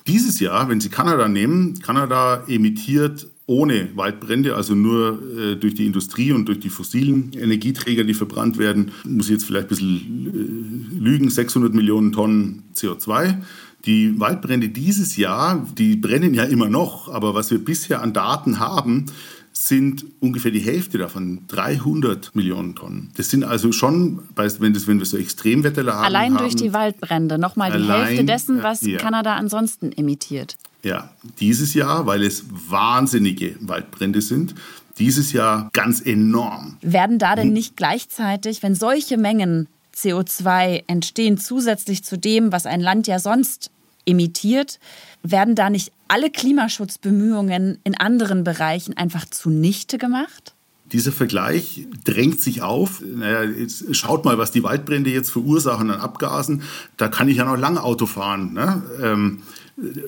Dieses 0.06 0.40
Jahr, 0.40 0.68
wenn 0.68 0.80
Sie 0.80 0.88
Kanada 0.88 1.28
nehmen, 1.28 1.80
Kanada 1.80 2.44
emittiert 2.46 3.26
ohne 3.46 3.90
Waldbrände, 3.94 4.56
also 4.56 4.74
nur 4.74 5.22
äh, 5.38 5.54
durch 5.56 5.74
die 5.74 5.86
Industrie 5.86 6.32
und 6.32 6.46
durch 6.46 6.58
die 6.58 6.68
fossilen 6.68 7.32
Energieträger, 7.32 8.02
die 8.02 8.14
verbrannt 8.14 8.58
werden, 8.58 8.90
muss 9.04 9.26
ich 9.26 9.32
jetzt 9.32 9.44
vielleicht 9.44 9.66
ein 9.66 9.68
bisschen 9.68 10.92
äh, 10.94 11.04
lügen, 11.04 11.30
600 11.30 11.72
Millionen 11.72 12.12
Tonnen 12.12 12.64
CO2. 12.74 13.36
Die 13.84 14.18
Waldbrände 14.18 14.68
dieses 14.68 15.16
Jahr, 15.16 15.64
die 15.78 15.94
brennen 15.94 16.34
ja 16.34 16.42
immer 16.42 16.68
noch, 16.68 17.08
aber 17.08 17.34
was 17.34 17.52
wir 17.52 17.64
bisher 17.64 18.02
an 18.02 18.12
Daten 18.12 18.58
haben, 18.58 19.06
sind 19.52 20.04
ungefähr 20.20 20.50
die 20.50 20.60
Hälfte 20.60 20.98
davon, 20.98 21.40
300 21.48 22.34
Millionen 22.34 22.74
Tonnen. 22.74 23.10
Das 23.16 23.30
sind 23.30 23.44
also 23.44 23.72
schon, 23.72 24.20
wenn, 24.34 24.74
das, 24.74 24.86
wenn 24.86 24.98
wir 24.98 25.06
so 25.06 25.16
Extremwetterlagen 25.16 26.04
Allein 26.04 26.34
haben, 26.34 26.38
durch 26.38 26.56
die 26.56 26.72
Waldbrände, 26.72 27.38
nochmal 27.38 27.70
die 27.70 27.76
allein, 27.76 28.06
Hälfte 28.06 28.24
dessen, 28.24 28.62
was 28.62 28.82
ja. 28.82 28.98
Kanada 28.98 29.36
ansonsten 29.36 29.92
emittiert. 29.92 30.56
Ja, 30.86 31.10
dieses 31.40 31.74
Jahr, 31.74 32.06
weil 32.06 32.22
es 32.22 32.44
wahnsinnige 32.48 33.56
Waldbrände 33.58 34.22
sind, 34.22 34.54
dieses 34.98 35.32
Jahr 35.32 35.68
ganz 35.72 36.00
enorm. 36.00 36.76
Werden 36.80 37.18
da 37.18 37.34
denn 37.34 37.52
nicht 37.52 37.76
gleichzeitig, 37.76 38.62
wenn 38.62 38.76
solche 38.76 39.16
Mengen 39.16 39.66
CO2 39.96 40.84
entstehen, 40.86 41.38
zusätzlich 41.38 42.04
zu 42.04 42.16
dem, 42.16 42.52
was 42.52 42.66
ein 42.66 42.80
Land 42.80 43.08
ja 43.08 43.18
sonst 43.18 43.72
emittiert, 44.06 44.78
werden 45.24 45.56
da 45.56 45.70
nicht 45.70 45.90
alle 46.06 46.30
Klimaschutzbemühungen 46.30 47.78
in 47.82 47.96
anderen 47.96 48.44
Bereichen 48.44 48.96
einfach 48.96 49.24
zunichte 49.24 49.98
gemacht? 49.98 50.54
Dieser 50.92 51.10
Vergleich 51.10 51.84
drängt 52.04 52.40
sich 52.40 52.62
auf. 52.62 53.02
Naja, 53.04 53.50
schaut 53.90 54.24
mal, 54.24 54.38
was 54.38 54.52
die 54.52 54.62
Waldbrände 54.62 55.10
jetzt 55.10 55.30
verursachen 55.30 55.90
an 55.90 56.00
Abgasen. 56.00 56.62
Da 56.96 57.08
kann 57.08 57.28
ich 57.28 57.38
ja 57.38 57.44
noch 57.44 57.56
lange 57.56 57.82
Auto 57.82 58.06
fahren. 58.06 58.52
Ne? 58.52 58.84
Ähm, 59.02 59.42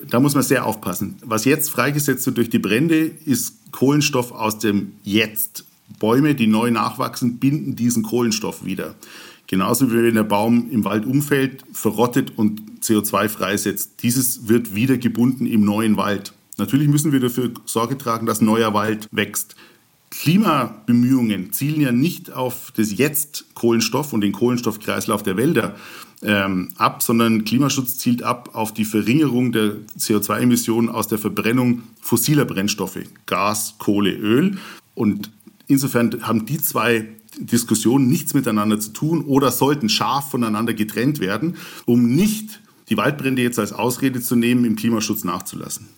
da 0.09 0.21
muss 0.21 0.35
man 0.35 0.43
sehr 0.43 0.65
aufpassen. 0.65 1.17
Was 1.25 1.45
jetzt 1.45 1.71
freigesetzt 1.71 2.25
wird 2.27 2.39
durch 2.39 2.51
die 2.51 2.59
Brände, 2.59 2.99
ist 2.99 3.71
Kohlenstoff 3.71 4.33
aus 4.33 4.59
dem 4.59 4.93
Jetzt. 5.03 5.65
Bäume, 5.99 6.35
die 6.35 6.47
neu 6.47 6.71
nachwachsen, 6.71 7.39
binden 7.39 7.77
diesen 7.77 8.03
Kohlenstoff 8.03 8.65
wieder. 8.65 8.95
Genauso 9.47 9.91
wie 9.91 10.03
wenn 10.03 10.15
der 10.15 10.25
Baum 10.25 10.71
im 10.71 10.85
Wald 10.85 11.07
umfällt, 11.07 11.65
verrottet 11.73 12.37
und 12.37 12.83
CO2 12.83 13.29
freisetzt. 13.29 14.03
Dieses 14.03 14.49
wird 14.49 14.75
wieder 14.75 14.99
gebunden 14.99 15.47
im 15.47 15.65
neuen 15.65 15.97
Wald. 15.97 16.35
Natürlich 16.59 16.89
müssen 16.89 17.13
wir 17.13 17.21
dafür 17.21 17.53
Sorge 17.65 17.97
tragen, 17.97 18.27
dass 18.27 18.41
neuer 18.41 18.75
Wald 18.75 19.09
wächst. 19.11 19.57
Klimabemühungen 20.11 21.53
zielen 21.53 21.81
ja 21.81 21.93
nicht 21.93 22.33
auf 22.33 22.73
das 22.77 22.97
Jetzt 22.97 23.47
Kohlenstoff 23.55 24.13
und 24.13 24.23
den 24.23 24.33
Kohlenstoffkreislauf 24.33 25.23
der 25.23 25.37
Wälder 25.37 25.77
ähm, 26.23 26.71
ab, 26.77 27.03
sondern 27.03 27.45
Klimaschutz 27.45 27.99
zielt 27.99 28.23
ab 28.23 28.51
auf 28.53 28.75
die 28.75 28.85
Verringerung 28.85 29.53
der 29.53 29.77
CO2-Emissionen 29.99 30.89
aus 30.89 31.09
der 31.09 31.19
Verbrennung 31.19 31.83
fossiler 32.01 32.45
Brennstoffe, 32.45 32.99
Gas, 33.27 33.77
Kohle, 33.79 34.13
Öl. 34.13 34.59
Und 34.95 35.31
insofern 35.67 36.27
haben 36.27 36.47
die 36.47 36.59
zwei 36.59 37.07
Diskussionen 37.39 38.09
nichts 38.09 38.35
miteinander 38.35 38.81
zu 38.81 38.93
tun 38.93 39.25
oder 39.25 39.53
sollten 39.53 39.89
scharf 39.89 40.31
voneinander 40.31 40.75
getrennt 40.75 41.21
werden, 41.21 41.57
um 41.85 42.15
nicht 42.15 42.61
die 42.89 42.97
Waldbrände 42.97 43.43
jetzt 43.43 43.59
als 43.59 43.73
Ausrede 43.73 44.21
zu 44.21 44.35
nehmen, 44.35 44.65
im 44.65 44.77
Klimaschutz 44.77 45.23
nachzulassen. 45.23 45.89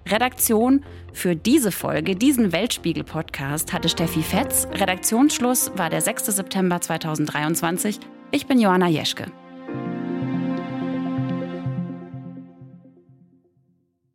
Redaktion 0.10 0.84
für 1.14 1.34
diese 1.34 1.72
Folge, 1.72 2.18
diesen 2.18 2.52
Weltspiegel 2.52 3.06
Podcast, 3.06 3.72
hatte 3.72 3.88
Steffi 3.88 4.22
Fetz. 4.22 4.68
Redaktionsschluss 4.74 5.72
war 5.78 5.90
der 5.90 6.02
6. 6.02 6.26
September 6.26 6.82
2023. 6.82 8.02
Ich 8.32 8.46
bin 8.46 8.60
Johanna 8.60 8.90
Jeschke. 8.90 9.28